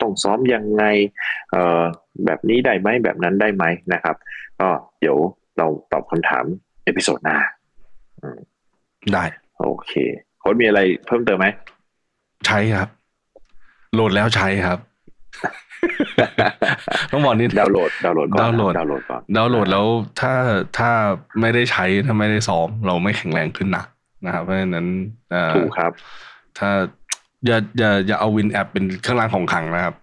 [0.00, 0.84] ต้องซ้อมยังไง
[1.50, 1.82] เอ่อ
[2.24, 4.16] แบบนี้ได้ไหมแบบนั้นได้ไหมนะครับ
[4.60, 4.68] ก็
[5.00, 5.16] เดี๋ยว
[5.58, 6.44] เราตอบคำถาม
[6.84, 7.38] episode หน้า
[9.12, 9.24] ได้
[9.60, 9.92] โอเค
[10.40, 11.46] โค้ชมีอะไรเพิ่มเติมไหม
[12.46, 12.88] ใช้ครับ
[13.94, 14.78] โหลดแล้วใช้ครับ
[17.10, 19.86] ต้องบอกนี่ดาวน์โหลดดาวน์โหลดดาวน์โหลดดาวน์โหลดก่อนดาวน์โหลดแล้ว
[20.20, 20.32] ถ้า
[20.78, 20.90] ถ้า
[21.40, 23.84] ไม่ได้ใช้ถ้าไม่ได้ซ้อม เราไม่แข็งแรงขึ้นนะ
[24.24, 24.86] นะครับเพราะฉะนั้น
[25.56, 25.92] ถูกครับ
[26.58, 26.70] ถ้า
[27.46, 29.94] อย่าอย่าอย่าเอา WIND app เป็นเครื่องรางของขลังนะครับ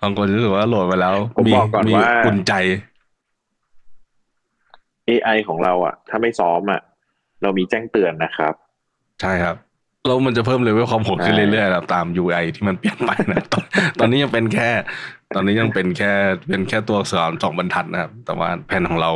[0.00, 1.16] บางคนรู้สึกว่าโหลดไปแล้ว
[1.46, 1.52] มี
[1.88, 1.94] มี
[2.26, 2.52] อุ่นใจ
[5.08, 6.80] AI ของเราอะ ถ้าไม่ซ้อมอะ
[7.42, 8.54] เรามีแจ้งเตือนนะครับ
[9.20, 9.56] ใช่ครับ
[10.06, 13.64] แล้วมันจะเพิ่มเลเวลความโหดขึ้นเรื่อยๆตาม UI ที่มันเปลี่ยนไปนะตอน
[13.98, 14.70] ตอนนี้ยังเป็นแค่
[15.34, 16.12] ตอนนี้ยังเป็นแค่
[16.48, 19.10] เป็นแค่ตัวอักษรสองบรรทัดนะครับ แต่ว่าแผนของเรา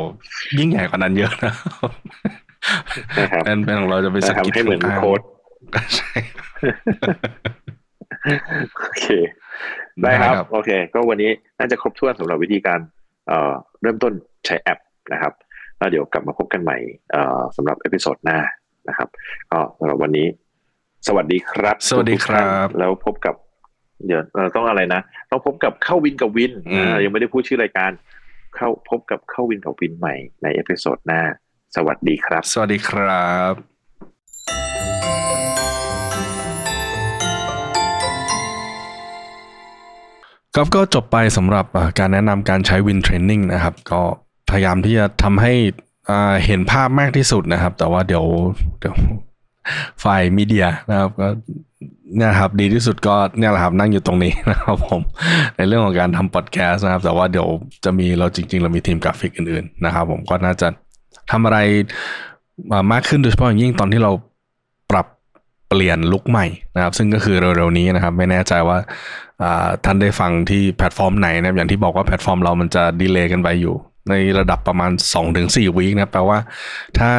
[0.59, 1.53] ยิ่งใหญ่กว่านั้นเยอะนะ
[3.45, 5.21] แผนแผนของเราจะไปสะกิดให้เหมือนโค้ช
[5.95, 6.13] ใช่
[8.79, 9.07] โอเค
[10.03, 12.81] ได้ครับ โอเค ก็วันนี้น่าจะครบถ้วนสำหรับวิธีการ
[13.27, 13.53] เอ่อ
[13.83, 14.13] เริ่มต้น
[14.47, 14.79] ใช้แอป
[15.13, 15.33] นะครับ
[15.79, 16.79] แล้วเดี๋ยวกลับมาพบกันใหม่
[17.13, 18.39] เอ่อสำหรับ episode หน้า
[18.89, 19.09] นะครับ
[19.51, 20.27] ก็สำหรับวันนี้
[21.07, 23.35] สวัสดีครับ สวัสดีครับ แล้วพบกับ
[24.07, 25.01] เดี๋ยวเราต้องอะไรนะ
[25.31, 26.53] ต้องพบกับเข้าวินกับ WIND
[27.05, 27.91] ยังไม่ได้พูดชื่อรายการ
[28.57, 31.23] เข้าพบกับเข้าวินกับ WIND ใหม่ใน episode หน้า
[31.77, 33.53] สวัสดีครับ สวัสดีครับ
[40.55, 41.67] ครับก็จบไปสำหรับ
[41.99, 44.01] การแนะนำการใช้ WIND Training นะครับ ก็
[44.51, 45.53] พยายามที่จะทำให้
[46.45, 48.25] เห็นภาพมากที่สุดนะครับ แต่ว่าเดี๋ยว
[48.81, 48.97] เดี๋ยว
[50.05, 51.29] ฝ่าย media นะครับก็
[52.17, 55.01] เนี่ยครับดีที่สุดก็เนี่ยแหละครับนั่งอยู่ตรงนี้นะครับผม
[55.57, 57.49] ในเรื่องของการทำพอดแคสต์นะครับ แต่ว่าเดี๋ยว
[57.85, 60.69] จะมีเราจริง ๆ เรามีทีมกราฟิกอื่นๆนะครับ ผมก็น่าจะ
[61.31, 61.59] ทำอะไร
[62.93, 64.13] มากขึ้นโดยเฉพาะอย่างยิ่งตอนที่เรา
[64.91, 65.07] ปรับ
[65.69, 68.79] เปลี่ยน look ใหม่นะครับ ซึ่งก็คือเร็วๆนี้นะครับ ไม่แน่ใจว่า
[69.85, 73.75] ท่านได้ฟังที่แพลตฟอร์มไหนนะอย่างที่บอกว่าแพลตฟอร์มเรามันจะ delay กันไปอยู่
[74.11, 74.91] ในระดับประมาณ
[75.35, 76.39] 2-4 week นะแปลว่า
[76.99, 77.11] ถ้า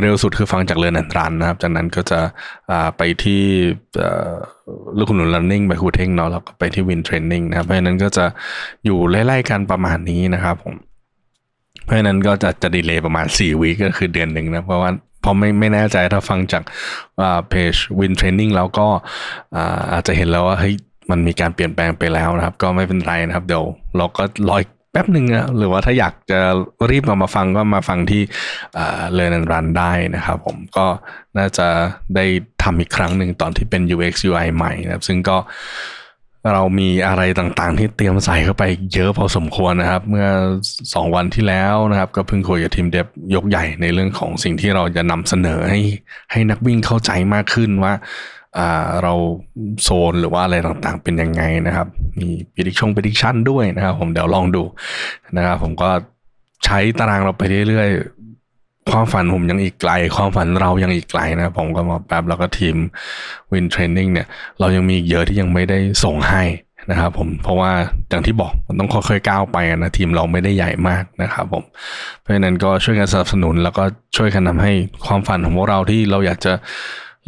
[0.00, 2.20] เร็วสุดคือฟังจาก Learn and Run นะครับ จากนั้นก็จะ
[2.96, 3.42] ไปที่
[4.96, 8.24] ลูกขนุน running ไปคูเทงเนาะแล้วก็ไปที่ WIND Training นะครับ เพราะฉะนั้นก็จะ
[8.84, 10.74] อยู่ไล่ๆกันประมาณนี้นะครับผม
[11.88, 14.90] เพราะฉะนั้นก็จะจะ delay ประมาณ 4 week ก็คือเดือนหนึ่งนะ เพราะว่า
[15.24, 16.62] พอไม่ไม่แน่ใจถ้าฟังจาก
[17.48, 18.86] เพจ WIND Training แล้วก็
[19.92, 20.74] อาจจะเห็นแล้วว่าเฮ้ย
[21.10, 23.64] มันมีการเปลี่ยนแปลงไปแล้วนะครับ ก็ไม่เป็นไรนะครับ เดี๋ยว
[23.96, 24.62] เราก็รอ
[24.92, 26.40] แป๊บหนึ่งนะหรือว่าถ้าอยากจะ
[26.90, 28.22] รีบมามาฟังก็มาฟังที่
[29.14, 30.86] เรียนรันได้นะครับผมก็
[31.38, 31.66] น่าจะ
[32.16, 32.24] ได้
[32.62, 35.36] ทำอีกครั้งหนึ่งตอนที่เป็น UX UI ใหม่นะครับ ซึ่งก็
[36.54, 38.64] เรามีอะไรต่างๆ ที่เตรียมใส่เข้าไป
[38.94, 40.26] เยอะพอสมควรนะครับ เมื่อ
[40.72, 45.80] 2 วันที่แล้วนะครับ ก็เพิ่งคุยกับทีมเดบยกใหญ่ในเรื่องของสิ่งที่เราจะนำเสนอให้
[46.32, 47.94] ให้นักวิ่งเข้าใจมากขึ้นว่า
[49.02, 49.14] เรา
[49.82, 51.88] โซนหรือว่าอะไรต่างๆเป็นยังไงนะครับ
[52.20, 54.62] มีพิดิชงพิดิชันด้วยนะครับ ผมเดี๋ยวลองดู
[55.36, 55.90] นะครับ ผมก็
[56.64, 58.17] ใช้ตารางเราไปเรื่อยๆ
[58.92, 62.76] ความฝันผมยังอีกไกล ความฝันเรายังอีกไกลนะ ผมก็หมอแป๊บแล้วก็ทีม
[63.52, 64.26] WIND Training เนี่ย
[64.60, 66.42] เรายังมีเยอะที่ยังไม่ได้ส่งให้
[66.90, 67.70] นะครับผมเพราะว่า
[68.08, 71.64] อย่างที่บอกมันต้องค่อยๆก้าวไปนะทีมเราไม่ได้ใหญ่มากนะครับผม
[72.20, 73.84] เพราะฉะนั้นก็ช่วยกันสนับสนุน แล้วก็
[74.16, 74.72] ช่วยกันทำให้
[75.06, 76.52] ความฝันของพวกเราที่เราอยากจะ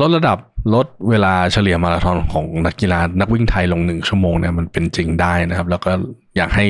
[0.00, 0.38] ลดระดับ
[0.74, 5.92] ลดเวลาเฉลี่ยมาราธอนของนักกีฬานักวิ่งไทยลงหนึ่งชั่วโมงเนี่ยมันเป็นจริงได้นะครับ แล้วก็
[6.36, 6.66] อยากให้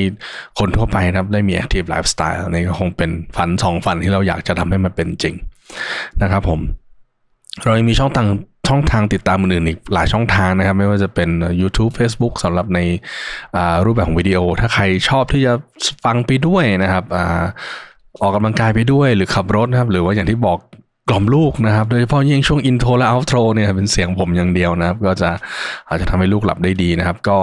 [0.59, 5.35] คนทั่วไปครับได้มี active lifestyle นี่ก็คงเป็นฝันสองฝันที่เราอยากจะทำให้มันเป็นจริง
[6.23, 6.61] นะครับผม
[7.65, 8.29] เรายังมีช่องทาง
[8.69, 11.31] ช่องทางติดตามอื่นอีกหลายช่องทางนะครับ ไม่ว่าจะเป็น
[11.61, 12.81] YouTube Facebook สำหรับใน
[13.85, 15.53] รูปแบบของวิดีโอ ถ้าใครชอบที่จะ
[16.05, 17.05] ฟังไปด้วยนะครับ
[18.21, 20.59] ออกกำลังกายไปด้วยหรือขับรถนะครับ หรือว่าอย่างที่บอก
[21.11, 25.31] กล่อมลูกนะครับ โดยเฉพาะยิ่งช่วง intro และ outro เนี่ยเป็นเสียงผมอย่างเดียวนะครับ ก็จะ
[25.89, 27.37] อาจจะทำให้ลูกหลับได้ดีนะครับ ก็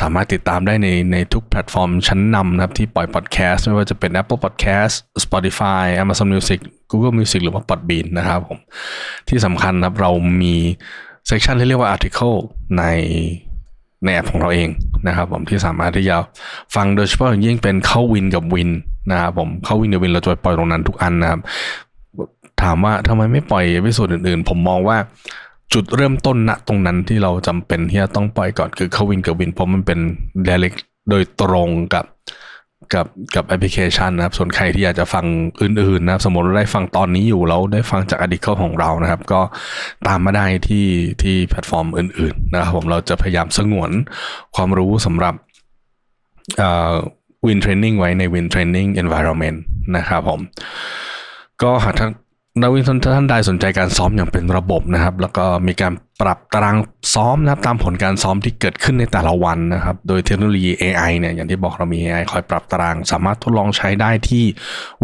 [0.00, 4.94] สามารถติดตามได้ในในทุกแพลตฟอร์มชั้นนำนะครับ ที่ปล่อยพอดแคสต์ไม่ว่าจะเป็น Apple Podcast
[5.24, 6.60] Spotify Amazon Music
[6.90, 8.58] Google Music หรือว่า Podbean นะครับผม
[9.28, 10.10] ที่สำคัญนะครับเรา
[10.42, 10.54] มี
[11.26, 12.36] session ที่เรียกว่า article
[12.78, 12.84] ใน
[14.04, 14.68] ในแอปของเราเอง
[15.06, 16.16] นะครับผมที่สามารถที่จะ
[16.74, 18.70] ฟังโดยเฉพาะอย่างยิ่งเป็นเข้าวินกับวิน
[19.10, 21.40] นะครับผมเข้าวินกับ WIND เราจะปล่อยตรงนั้นทุกอันนะครับ
[22.64, 24.98] ถามว่าทำไมไม่ปล่อย episode อื่นๆ ผมมองว่า
[25.72, 29.98] จุดเริ่มต้นณตรงนั้นที่เราจำเป็นที่จะต้องปล่อยก่อนคือเข้าวินกับ WIND เพราะมันเป็น
[30.48, 30.78] direct
[31.10, 32.04] โดยตรงกับ
[32.94, 35.24] กับกับแอปพลิเคชันนะครับ ส่วนใครที่อยากจะฟัง
[35.62, 39.40] อื่นๆนะสมมติเราได้ฟังตอนนี้อยู่แล้วได้ฟังจากอดีตเข้าของเรานะครับ ก็
[40.06, 40.86] ตามมาได้ที่
[41.22, 43.90] ที่แพลตฟอร์มอื่น ๆ นะครับผมเราจะพยายามสงวน
[44.56, 45.34] ความรู้สำหรับ
[47.46, 49.62] WIND Training ไว้ใน WIND Training environment
[49.96, 50.40] นะครับผม
[51.62, 52.10] ก็หากท่าน
[52.60, 56.76] นักวิ่งท่านใดสนใจการซ้อมอย่างเป็นระบบนะครับ แล้วก็มีการปรับตาราง
[57.14, 64.44] ซ้อมนะครับตามผลการซ้อมที่เกิดขึ้นในแต่ละวันนะครับ โดยเทคโนโลยี AI เนี่ยอย่างที่บอกเรามี AI คอยปรับตาราง สามารถทดลองใช้ได้ที่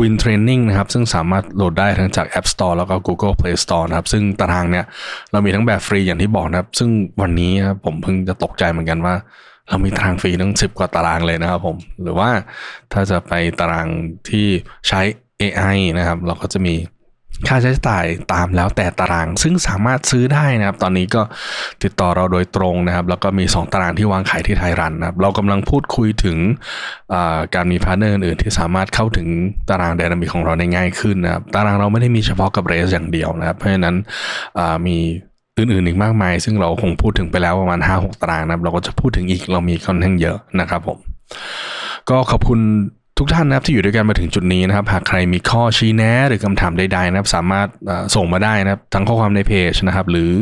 [0.01, 4.84] WIND Training นะครับ ซึ่งสามารถโหลดได้ทั้งจาก App Store แล้วก็ Google Play Store นะครับ ซึ่งตารางเนี่ย
[5.32, 6.90] เรามีทั้งแบบฟรีอย่างที่บอกนะครับ ซึ่ง
[7.20, 7.53] วันนี้
[7.84, 9.14] ผมเพิ่งจะตกใจเหมือนกันว่า
[9.68, 12.30] เรามีตารางฟรีทั้งสิบกว่าตารางเลยนะครับผมหรือว่า
[12.92, 13.86] ถ้าจะไปตาราง
[14.28, 14.46] ที่
[14.88, 15.01] ใช้
[15.42, 16.76] AI นะครับ เราก็จะมี
[17.49, 21.22] ค่าใช้จ่ายตามแล้วแต่ตาราง ซึ่งสามารถซื้อได้นะครับ ตอนนี้ก็
[21.83, 26.37] ติดต่อเราโดยตรงนะครับ แล้วก็มี 2 ตารางที่วางขายที่ไทยรันนะครับ เรากำลังพูดคุยถึง
[27.55, 29.28] การมีพาร์เนอร์อื่นที่สามารถเข้าถึง
[29.70, 33.97] ตารางไดนามิกของเราได้ง่ายขึ้นนะครับ ตารางเราไม่ได้มีเฉพาะกับเรสอย่างเดียวนะครับ เพราะฉะนั้น
[34.87, 34.97] มี
[35.57, 40.99] อื่นๆอีกมากมาย ซึ่งเราคงพูดถึงไปแล้วประมาณ 5-6 ตารางนะครับ เราก็จะพูดถึงอีกเรามีค่อนข้างเยอะนะครับผม
[42.11, 42.61] ก็ขอบคุณ
[43.23, 47.68] ทุกท่านนะครับที่อยู่ด้วยกันมาถึงจุดนี้นะครับ หากใครมีข้อชี้แนะหรือคำถามใดๆนะครับ สามารถ
[48.16, 50.33] ส่งมาได้นะครับทั้งข้อความในเพจนะครับ หรือ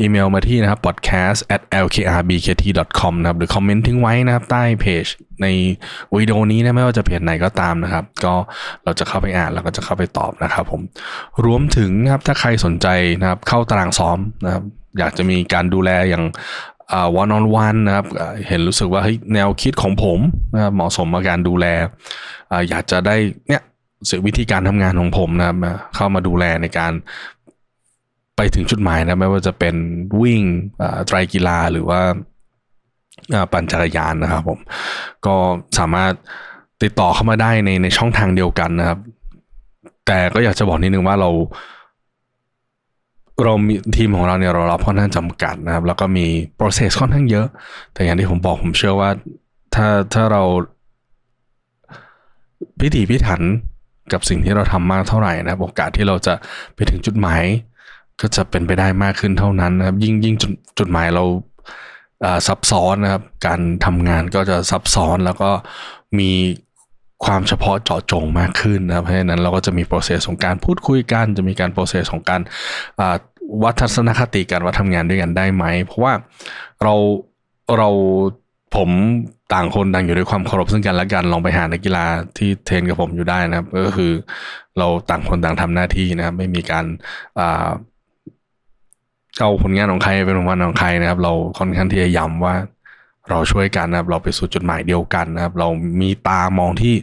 [0.00, 5.04] อีเมลมาที่นะครับ podcast at lkrbkt.com นะครับหรือคอมเมนต์ทิ้งไว้นะครับ ใต้เพจ
[5.42, 5.46] ใน
[6.14, 8.34] วิดีโอนี้นะไม่ว่าจะเพจไหนก็ตามนะครับ ก็
[8.84, 10.80] เราจะเข้าไปอ่านแล้วก็จะเข้าไปตอบนะครับ ผม
[11.44, 12.86] รวมถึงนะครับถ้าใครสนใจ
[13.20, 14.64] นะครับ เข้าตารางซ้อมนะครับ
[14.98, 16.24] อยากจะมีการดูแลอย่าง
[17.16, 18.06] วันออนวันนะครับ
[18.48, 19.02] เห็นรู้สึกว่า
[19.34, 20.18] แนวคิดของผม
[20.54, 21.66] นะครับเหมาะสมกับการดูแล
[22.68, 23.16] อยากจะได้
[23.48, 23.62] เนี่ย
[24.08, 25.56] สื่อวิธีการทำงานของผมนะครับ
[25.94, 26.92] เข้ามาดูแลในการ
[28.36, 29.74] ไปถึงจุดหมายนะไม่ว่าจะเป็น
[30.22, 30.42] วิ่ง
[31.06, 32.00] ไตรกีฬาหรือว่า
[33.52, 34.58] ปั่นจักรยานนะครับผม
[35.26, 35.34] ก็
[35.78, 36.12] สามารถ
[36.82, 38.98] ติดต่อเข้ามาได้ในในช่องทางเดียวกันนะครับ
[40.06, 41.30] แต่ก็อยากจะบอกนิดนึงว่าเรา
[43.44, 46.26] เรามีทีมของเราเนี่ยเรารับค่อนข้างจำกัดนะครับ แล้วก็มี
[46.58, 47.46] process ค่อนข้างเยอะ
[47.94, 49.10] แต่อย่างที่ผมบอกผมเชื่อว่า
[49.74, 50.42] ถ้าถ้าเรา
[52.80, 53.42] พิถีพิถัน
[54.12, 56.34] กับสิ่งที่เราทำมากเท่าไหร่นะโอกาสที่เราจะ
[56.74, 57.42] ไปถึงจุดหมาย
[58.20, 61.24] ก็จะเป็นไปได้มากขึ้นเท่านั้นนะครับ ยิ่งยิ่งจุดจุดหมายเรา
[62.46, 65.50] ซับซ้อนนะครับ การทำงานก็จะซับซ้อนแล้วก็
[66.18, 66.30] มี
[67.24, 72.40] ความเฉพาะเจาะจงมากขึ้นนะครับเพราะฉะนั้นเราก็จะมี process ของการพูดคุยกัน จะมีการ process ของการ
[73.64, 76.12] วัฒนคติการว่าทำงานด้วยกันได้ไหม เพราะว่า
[76.82, 76.94] เรา
[77.78, 77.88] เรา
[78.76, 78.90] ผม
[79.54, 82.04] ต่างคนต่างอยู่ด้วยความเคารพซึ่งกันและกันลองไปหานักกีฬา
[82.38, 84.12] ที่เทรนกับผมอยู่ได้นะครับ ก็คือ
[84.78, 86.84] เราต่างคนต่างทำหน้าที่นะครับ ไม่มีการ
[89.38, 92.54] เอาผลงานของใครเป็นผลงานของใครนะครับ เราค่อนข้างที่จะย้ำว่า
[93.30, 95.68] เราช่วยกันนะครับ เราไปสู่จุดหมายเดียวกันนะครับ เรา
[96.00, 96.94] มีตามองที่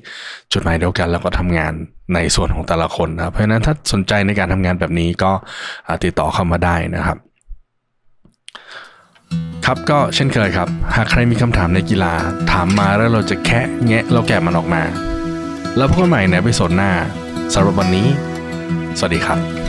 [0.54, 1.74] จุดหมายเดียวกัน แล้วก็ทำงาน
[2.14, 5.32] ในส่วนของแต่ละคนนะครับ เพราะฉะนั้นถ้าสนใจในการทำงานแบบนี้ก็
[6.04, 7.18] ติดต่อเข้ามาได้นะครับ
[9.66, 12.14] ครับก็เช่นเคยครับ หากใครมีคำถามในกีฬา
[12.52, 14.84] ถามมาแล้วเราจะแคะแงะเราแกะมันออกมา
[15.78, 16.92] แล้วพบกันใหม่ในไปสดหน้า
[17.54, 18.08] สำหรับวันนี้
[18.98, 19.67] สวัสดีครับ